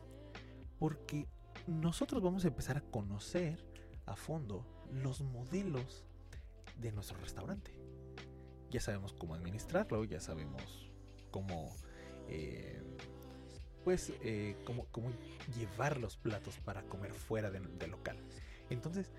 Porque 0.78 1.28
nosotros 1.66 2.22
vamos 2.22 2.44
a 2.44 2.48
empezar 2.48 2.76
a 2.76 2.82
conocer 2.82 3.64
a 4.06 4.16
fondo 4.16 4.66
los 4.90 5.22
modelos 5.22 6.04
de 6.78 6.92
nuestro 6.92 7.18
restaurante. 7.18 7.72
Ya 8.70 8.80
sabemos 8.80 9.12
cómo 9.14 9.34
administrarlo, 9.34 10.04
ya 10.04 10.20
sabemos 10.20 10.90
cómo, 11.30 11.74
eh, 12.28 12.82
pues, 13.84 14.12
eh, 14.22 14.56
cómo, 14.64 14.86
llevar 15.56 15.98
los 15.98 16.16
platos 16.16 16.58
para 16.58 16.82
comer 16.84 17.12
fuera 17.12 17.50
del 17.50 17.90
local. 17.90 18.18
Entonces, 18.70 19.10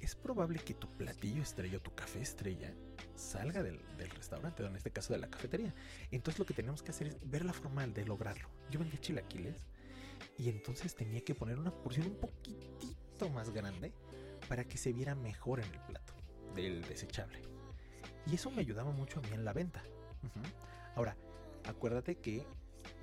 es 0.00 0.14
probable 0.14 0.58
que 0.60 0.74
tu 0.74 0.88
platillo 0.96 1.42
estrella 1.42 1.78
tu 1.78 1.94
café 1.94 2.20
estrella 2.20 2.74
salga 3.20 3.62
del, 3.62 3.80
restaurante, 4.16 4.62
o 4.62 4.66
en 4.66 4.76
este 4.76 4.90
caso 4.90 5.12
de 5.12 5.20
la 5.20 5.28
cafetería. 5.28 5.74
Entonces 6.10 6.38
lo 6.38 6.46
que 6.46 6.54
tenemos 6.54 6.82
que 6.82 6.90
hacer 6.90 7.08
es 7.08 7.30
ver 7.30 7.44
la 7.44 7.52
forma 7.52 7.86
de 7.86 8.04
lograrlo. 8.04 8.48
Yo 8.70 8.80
vendía 8.80 9.00
chilaquiles 9.00 9.66
y 10.38 10.48
entonces 10.48 10.94
tenía 10.94 11.22
que 11.22 11.34
poner 11.34 11.58
una 11.58 11.70
porción 11.70 12.06
un 12.06 12.16
poquitito 12.16 13.28
más 13.30 13.50
grande 13.50 13.92
para 14.48 14.64
que 14.64 14.78
se 14.78 14.92
viera 14.92 15.14
mejor 15.14 15.60
en 15.60 15.72
el 15.72 15.80
plato 15.80 16.14
del 16.54 16.82
desechable. 16.82 17.40
Y 18.26 18.34
eso 18.34 18.50
me 18.50 18.60
ayudaba 18.60 18.90
mucho 18.90 19.20
a 19.20 19.22
mí 19.22 19.28
en 19.32 19.44
la 19.44 19.52
venta. 19.52 19.82
Ahora, 20.94 21.16
acuérdate 21.64 22.16
que 22.16 22.44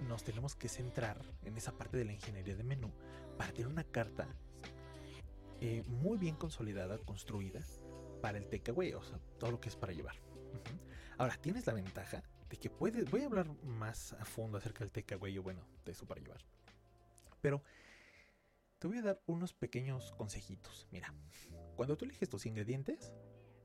nos 0.07 0.23
tenemos 0.23 0.55
que 0.55 0.69
centrar 0.69 1.21
en 1.43 1.57
esa 1.57 1.71
parte 1.71 1.97
de 1.97 2.05
la 2.05 2.13
ingeniería 2.13 2.55
de 2.55 2.63
menú 2.63 2.91
para 3.37 3.51
tener 3.51 3.67
una 3.67 3.83
carta 3.83 4.27
eh, 5.59 5.83
muy 5.87 6.17
bien 6.17 6.35
consolidada, 6.35 6.99
construida 6.99 7.61
para 8.17 8.37
el 8.37 8.47
takeaway, 8.47 8.93
o 8.93 9.03
sea, 9.03 9.19
todo 9.39 9.51
lo 9.51 9.59
que 9.59 9.69
es 9.69 9.75
para 9.75 9.93
llevar. 9.93 10.15
Ahora, 11.17 11.37
tienes 11.37 11.65
la 11.65 11.73
ventaja 11.73 12.23
de 12.49 12.57
que 12.57 12.69
puedes, 12.69 13.09
voy 13.09 13.21
a 13.21 13.25
hablar 13.25 13.47
más 13.63 14.13
a 14.13 14.25
fondo 14.25 14.57
acerca 14.57 14.79
del 14.79 14.91
takeaway 14.91 15.37
o 15.37 15.43
bueno, 15.43 15.67
de 15.85 15.91
eso 15.91 16.05
para 16.05 16.21
llevar. 16.21 16.43
Pero 17.41 17.63
te 18.79 18.87
voy 18.87 18.97
a 18.97 19.01
dar 19.01 19.21
unos 19.25 19.53
pequeños 19.53 20.11
consejitos. 20.17 20.87
Mira, 20.91 21.13
cuando 21.75 21.97
tú 21.97 22.05
eliges 22.05 22.29
tus 22.29 22.45
ingredientes, 22.45 23.11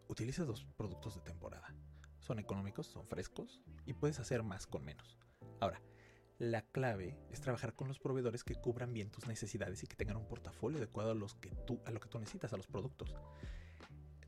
utiliza 0.09 0.45
los 0.45 0.65
productos 0.65 1.15
de 1.15 1.21
temporada. 1.21 1.75
Son 2.19 2.39
económicos, 2.39 2.87
son 2.87 3.05
frescos 3.05 3.61
y 3.85 3.95
puedes 3.95 4.19
hacer 4.21 4.43
más 4.43 4.67
con 4.67 4.85
menos. 4.85 5.19
Ahora, 5.61 5.83
la 6.39 6.63
clave 6.63 7.19
es 7.31 7.41
trabajar 7.41 7.75
con 7.75 7.89
los 7.89 7.99
proveedores 7.99 8.43
que 8.43 8.55
cubran 8.55 8.93
bien 8.93 9.11
tus 9.11 9.27
necesidades 9.27 9.83
y 9.83 9.87
que 9.87 9.97
tengan 9.97 10.17
un 10.17 10.27
portafolio 10.27 10.79
adecuado 10.79 11.11
a, 11.11 11.15
los 11.15 11.35
que 11.35 11.51
tú, 11.67 11.81
a 11.85 11.91
lo 11.91 12.01
que 12.01 12.09
tú 12.09 12.19
necesitas, 12.19 12.53
a 12.53 12.57
los 12.57 12.67
productos. 12.67 13.15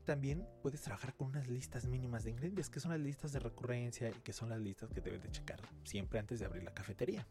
También 0.05 0.47
puedes 0.61 0.81
trabajar 0.81 1.15
con 1.15 1.27
unas 1.29 1.47
listas 1.47 1.87
mínimas 1.87 2.23
de 2.23 2.31
ingredientes, 2.31 2.69
que 2.69 2.79
son 2.79 2.91
las 2.91 2.99
listas 2.99 3.31
de 3.33 3.39
recurrencia 3.39 4.09
y 4.09 4.21
que 4.21 4.33
son 4.33 4.49
las 4.49 4.59
listas 4.59 4.89
que 4.91 5.01
debes 5.01 5.23
de 5.23 5.31
checar 5.31 5.59
siempre 5.83 6.19
antes 6.19 6.39
de 6.39 6.45
abrir 6.45 6.63
la 6.63 6.73
cafetería. 6.73 7.27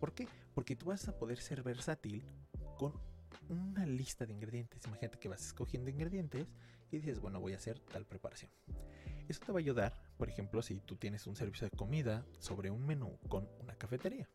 ¿Por 0.00 0.12
qué? 0.12 0.26
Porque 0.54 0.74
tú 0.74 0.86
vas 0.86 1.06
a 1.08 1.16
poder 1.16 1.38
ser 1.38 1.62
versátil 1.62 2.24
con 2.76 2.92
una 3.48 3.86
lista 3.86 4.26
de 4.26 4.32
ingredientes. 4.32 4.84
Imagínate 4.86 5.18
que 5.18 5.28
vas 5.28 5.46
escogiendo 5.46 5.88
ingredientes 5.88 6.48
y 6.90 6.98
dices, 6.98 7.20
bueno, 7.20 7.40
voy 7.40 7.52
a 7.52 7.56
hacer 7.56 7.78
tal 7.78 8.06
preparación. 8.06 8.50
Eso 9.28 9.40
te 9.46 9.52
va 9.52 9.58
a 9.58 9.60
ayudar, 9.60 9.94
por 10.18 10.28
ejemplo, 10.28 10.62
si 10.62 10.80
tú 10.80 10.96
tienes 10.96 11.26
un 11.26 11.36
servicio 11.36 11.68
de 11.68 11.76
comida 11.76 12.26
sobre 12.40 12.70
un 12.70 12.84
menú 12.84 13.18
con 13.28 13.48
una 13.60 13.74
cafetería. 13.76 14.28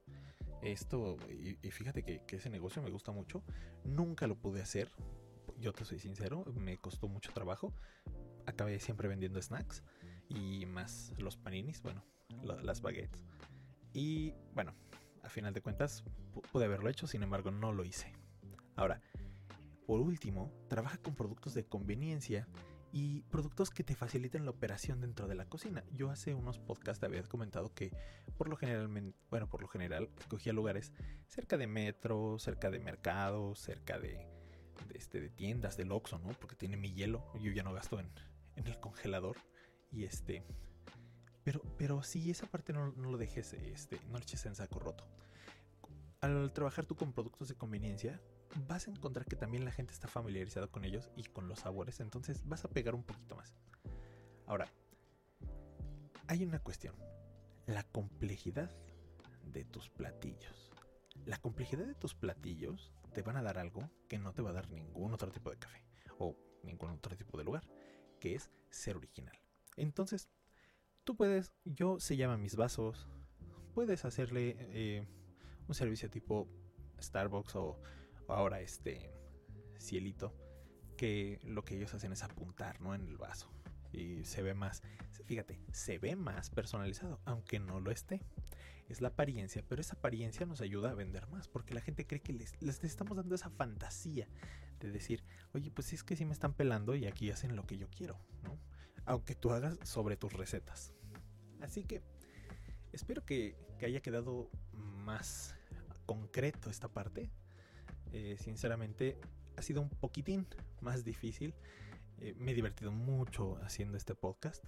Esto, 0.62 1.18
y, 1.30 1.56
fíjate 1.72 2.04
que, 2.04 2.24
ese 2.36 2.50
negocio 2.50 2.82
me 2.82 2.90
gusta 2.90 3.12
mucho. 3.12 3.44
Nunca 3.84 4.28
lo 4.28 4.36
pude 4.36 4.62
hacer. 4.62 4.90
Yo 5.60 5.74
te 5.74 5.86
soy 5.86 6.00
sincero, 6.00 6.46
me 6.56 6.78
costó 6.78 7.08
mucho 7.08 7.32
trabajo. 7.34 7.74
Acabé 8.46 8.80
siempre 8.80 9.08
vendiendo 9.08 9.42
snacks 9.42 9.84
y 10.30 10.66
más 10.66 11.14
los 11.18 11.38
paninis, 11.38 11.82
bueno, 11.82 12.04
las 12.64 12.82
baguettes. 12.82 13.26
Y 13.94 14.34
bueno, 14.54 14.76
a 15.24 15.30
final 15.30 15.54
de 15.54 15.62
cuentas 15.62 16.04
pude 16.52 16.66
haberlo 16.66 16.90
hecho, 16.90 17.08
sin 17.08 17.24
embargo 17.24 17.52
no 17.52 17.74
lo 17.74 17.84
hice. 17.84 18.14
Ahora, 18.76 19.02
por 19.86 20.00
último, 20.02 20.52
trabaja 20.68 20.98
con 20.98 21.16
productos 21.16 21.54
de 21.54 21.66
conveniencia 21.66 22.48
y 22.92 23.24
productos 23.24 23.70
que 23.70 23.84
te 23.84 23.96
faciliten 23.96 24.46
la 24.46 24.52
operación 24.52 25.02
dentro 25.02 25.28
de 25.28 25.36
la 25.36 25.46
cocina. 25.46 25.84
Yo 25.92 26.10
hace 26.10 26.34
unos 26.34 26.60
podcasts 26.60 27.04
había 27.04 27.24
comentado 27.24 27.74
que 27.74 27.92
por 28.38 28.50
lo 28.50 28.56
general, 28.56 28.88
bueno, 29.30 29.50
por 29.50 29.62
lo 29.62 29.68
general 29.68 30.10
escogía 30.20 30.54
lugares 30.54 30.94
cerca 31.28 31.58
de 31.58 31.68
metro, 31.68 32.38
cerca 32.40 32.70
de 32.70 32.80
mercados, 32.80 33.60
cerca 33.60 34.00
de, 34.00 34.28
este, 34.94 35.22
de 35.22 35.30
tiendas, 35.30 35.78
del 35.78 35.92
Oxxo, 35.92 36.20
¿no? 36.20 36.30
Porque 36.40 36.56
tiene 36.56 36.78
mi 36.78 36.94
hielo, 36.94 37.24
yo 37.40 37.52
ya 37.52 37.64
no 37.64 37.74
gasto 37.74 38.00
en, 38.00 38.10
el 38.56 38.80
congelador 38.80 39.38
y 39.92 40.04
este... 40.04 40.44
Pero, 41.44 41.62
pero 41.78 42.04
sí, 42.04 42.30
esa 42.30 42.46
parte 42.48 42.74
no, 42.74 42.88
lo 42.88 43.18
dejes, 43.18 43.54
este, 43.54 44.00
no 44.08 44.18
lo 44.18 44.20
eches 44.20 44.46
en 44.46 44.56
saco 44.56 44.80
roto. 44.80 45.08
Al 46.20 46.52
trabajar 46.52 46.86
tú 46.86 46.96
con 46.96 47.14
productos 47.14 47.48
de 47.48 47.56
conveniencia, 47.56 48.20
vas 48.68 48.88
a 48.88 48.92
encontrar 48.92 49.26
que 49.26 49.36
también 49.36 49.64
la 49.64 49.72
gente 49.72 49.94
está 49.94 50.08
familiarizada 50.08 50.68
con 50.68 50.84
ellos 50.84 51.10
y 51.16 51.24
con 51.24 51.48
los 51.48 51.60
sabores, 51.60 52.00
entonces 52.00 52.46
vas 52.48 52.66
a 52.66 52.70
pegar 52.70 52.96
un 52.96 53.04
poquito 53.04 53.36
más. 53.36 53.54
Ahora, 54.46 54.68
hay 56.28 56.44
una 56.44 56.60
cuestión, 56.60 56.96
la 57.66 57.84
complejidad 57.84 58.72
de 59.46 59.64
tus 59.66 59.90
platillos. 59.90 60.72
La 61.26 61.38
complejidad 61.38 61.86
de 61.86 61.96
tus 61.96 62.14
platillos 62.14 62.92
te 63.18 63.24
van 63.24 63.38
a 63.38 63.42
dar 63.42 63.58
algo 63.58 63.90
que 64.08 64.20
no 64.20 64.32
te 64.32 64.44
va 64.44 64.52
a 64.52 64.54
dar 64.54 64.70
ningún 64.70 65.12
otro 65.12 65.32
tipo 65.32 65.50
de 65.50 65.58
café 65.58 65.84
o 66.20 66.38
ningún 66.62 66.92
otro 66.92 67.18
tipo 67.18 67.36
de 67.36 67.44
lugar, 67.44 67.68
que 68.20 68.36
es 68.36 68.52
ser 68.70 68.96
original. 68.96 69.36
Entonces, 69.76 70.30
tú 71.04 71.16
puedes, 71.16 71.52
yo 71.66 72.00
se 72.00 72.16
llama 72.16 72.38
mis 72.38 72.56
vasos, 72.56 73.08
puedes 73.74 74.06
hacerle 74.06 74.56
eh, 74.60 75.08
un 75.68 75.74
servicio 75.74 76.12
tipo 76.12 76.48
Starbucks 77.02 77.56
o 77.56 77.82
ahora 78.28 78.62
este 78.62 79.12
cielito, 79.80 80.36
que 80.96 81.40
lo 81.42 81.66
que 81.66 81.76
ellos 81.76 81.96
hacen 81.96 82.12
es 82.12 82.22
apuntar, 82.22 82.82
¿no? 82.82 82.94
En 82.94 83.08
el 83.08 83.18
vaso. 83.18 83.50
Y 83.94 84.26
se 84.26 84.44
ve 84.44 84.54
más, 84.54 84.84
fíjate, 85.26 85.60
se 85.72 85.98
ve 85.98 86.16
más 86.16 86.52
personalizado, 86.52 87.20
aunque 87.26 87.58
no 87.58 87.80
lo 87.80 87.90
esté. 87.90 88.22
Es 88.88 89.02
la 89.02 89.10
apariencia, 89.10 89.64
pero 89.68 89.82
esa 89.82 89.96
apariencia 89.96 90.46
nos 90.46 90.62
ayuda 90.62 90.92
a 90.92 90.94
vender 90.94 91.28
más, 91.28 91.48
porque 91.48 91.74
la 91.74 91.82
gente 91.82 92.08
cree 92.08 92.22
que 92.22 92.34
les, 92.34 92.54
estamos 92.84 93.18
dando 93.18 93.36
esa 93.36 93.50
fantasía 93.50 94.28
de 94.80 94.92
decir, 94.92 95.24
oye, 95.54 95.72
pues 95.72 95.92
es 95.92 96.04
que 96.04 96.16
sí 96.16 96.24
me 96.24 96.34
están 96.34 96.54
pelando 96.54 96.96
y 96.96 97.06
aquí 97.06 97.30
hacen 97.30 97.56
lo 97.56 97.66
que 97.66 97.78
yo 97.78 97.90
quiero, 97.90 98.18
¿no? 98.44 98.58
Aunque 99.06 99.36
tú 99.36 99.52
hagas 99.52 99.78
sobre 99.84 100.16
tus 100.16 100.34
recetas. 100.34 100.94
Así 101.62 101.84
que 101.84 102.02
espero 102.92 103.26
que, 103.26 103.56
haya 103.82 104.02
quedado 104.02 104.50
más 104.74 105.56
concreto 106.06 106.70
esta 106.70 106.88
parte. 106.88 107.30
Eh, 108.12 108.38
sinceramente 108.40 109.20
ha 109.56 109.62
sido 109.62 109.82
un 109.82 109.90
poquitín 109.90 110.48
más 110.82 111.04
difícil. 111.04 111.54
Eh, 112.20 112.34
me 112.38 112.52
he 112.52 112.56
divertido 112.56 112.92
mucho 112.92 113.58
haciendo 113.58 113.98
este 113.98 114.16
podcast. 114.16 114.64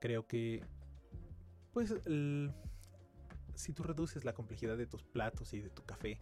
Creo 0.00 0.26
que, 0.26 0.64
pues, 1.72 1.94
si 3.54 3.72
tú 3.72 3.82
reduces 3.82 4.24
la 4.24 4.32
complejidad 4.32 4.76
de 4.76 4.86
tus 4.86 5.02
platos 5.02 5.52
y 5.54 5.60
de 5.60 5.70
tu 5.70 5.84
café 5.84 6.18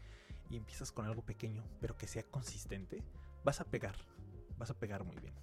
y 0.49 0.57
empiezas 0.57 0.93
con 0.93 1.07
algo 1.07 1.23
pequeño, 1.23 1.65
pero 1.81 1.97
que 1.97 2.07
sea 2.07 2.23
consistente, 2.23 3.03
vas 3.45 3.61
a 3.61 3.65
pegar, 3.65 3.97
vas 4.59 4.71
a 4.71 4.79
pegar 4.79 5.05
muy 5.05 5.17
bien. 5.17 5.35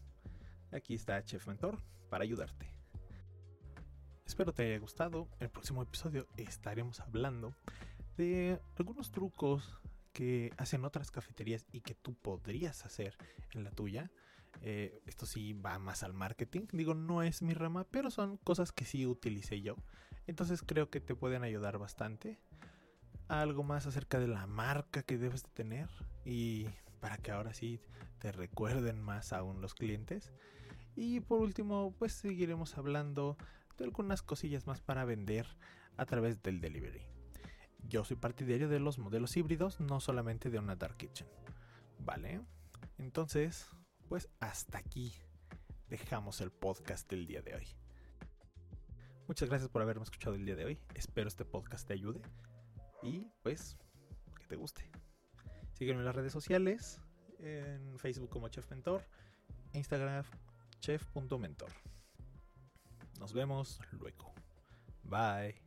Aquí 0.71 0.95
está 0.95 1.23
Chef 1.23 1.47
Mentor 1.47 1.81
para 2.09 2.23
ayudarte. 2.23 2.73
Espero 4.25 4.51
te 4.51 4.63
haya 4.63 4.79
gustado. 4.79 5.29
El 5.39 5.49
próximo 5.49 5.81
episodio 5.81 6.27
estaremos 6.35 6.99
hablando 6.99 7.55
de 8.17 8.59
algunos 8.77 9.11
trucos 9.11 9.79
que 10.11 10.51
hacen 10.57 10.83
otras 10.83 11.11
cafeterías 11.11 11.65
y 11.71 11.81
que 11.81 11.95
tú 11.95 12.15
podrías 12.15 12.85
hacer 12.85 13.15
en 13.53 13.63
la 13.63 13.71
tuya. 13.71 14.11
Eh, 14.61 15.01
esto 15.05 15.25
sí 15.25 15.53
va 15.53 15.79
más 15.79 16.03
al 16.03 16.13
marketing. 16.13 16.61
Digo, 16.71 16.93
no 16.93 17.23
es 17.23 17.41
mi 17.41 17.53
rama, 17.53 17.85
pero 17.89 18.11
son 18.11 18.37
cosas 18.37 18.71
que 18.71 18.85
sí 18.85 19.05
utilicé 19.05 19.61
yo. 19.61 19.75
Entonces 20.25 20.61
creo 20.61 20.89
que 20.89 20.99
te 20.99 21.15
pueden 21.15 21.43
ayudar 21.43 21.77
bastante. 21.77 22.39
Algo 23.27 23.63
más 23.63 23.85
acerca 23.85 24.19
de 24.19 24.27
la 24.27 24.47
marca 24.47 25.03
que 25.03 25.17
debes 25.17 25.43
de 25.43 25.49
tener 25.49 25.89
y 26.25 26.67
para 26.99 27.17
que 27.17 27.31
ahora 27.31 27.53
sí 27.53 27.81
te 28.19 28.31
recuerden 28.31 29.01
más 29.01 29.33
aún 29.33 29.61
los 29.61 29.73
clientes. 29.73 30.31
Y 30.95 31.19
por 31.19 31.41
último, 31.41 31.93
pues 31.99 32.13
seguiremos 32.13 32.77
hablando 32.77 33.37
de 33.77 33.85
algunas 33.85 34.21
cosillas 34.21 34.65
más 34.65 34.81
para 34.81 35.05
vender 35.05 35.47
a 35.95 36.05
través 36.05 36.41
del 36.41 36.59
delivery. 36.59 37.05
Yo 37.87 38.03
soy 38.03 38.17
partidario 38.17 38.67
de 38.67 38.79
los 38.79 38.97
modelos 38.97 39.37
híbridos, 39.37 39.79
no 39.79 39.99
solamente 39.99 40.49
de 40.49 40.59
una 40.59 40.75
Dark 40.75 40.97
Kitchen. 40.97 41.27
¿Vale? 41.99 42.41
Entonces, 42.97 43.69
pues 44.07 44.29
hasta 44.39 44.77
aquí 44.77 45.13
dejamos 45.89 46.41
el 46.41 46.51
podcast 46.51 47.09
del 47.09 47.27
día 47.27 47.41
de 47.41 47.55
hoy. 47.55 47.67
Muchas 49.27 49.49
gracias 49.49 49.69
por 49.69 49.81
haberme 49.81 50.03
escuchado 50.03 50.35
el 50.35 50.45
día 50.45 50.55
de 50.55 50.65
hoy. 50.65 50.79
Espero 50.93 51.27
este 51.27 51.45
podcast 51.45 51.87
te 51.87 51.93
ayude 51.93 52.21
y 53.03 53.27
pues 53.43 53.77
que 54.39 54.47
te 54.47 54.55
guste. 54.55 54.89
Sígueme 55.73 55.99
en 55.99 56.05
las 56.05 56.15
redes 56.15 56.31
sociales, 56.31 57.01
en 57.39 57.99
Facebook 57.99 58.29
como 58.29 58.47
Chef 58.47 58.69
Mentor, 58.71 59.03
Instagram 59.73 60.23
chef.mentor. 60.79 61.71
Nos 63.19 63.33
vemos 63.33 63.79
luego. 63.91 64.33
Bye. 65.03 65.66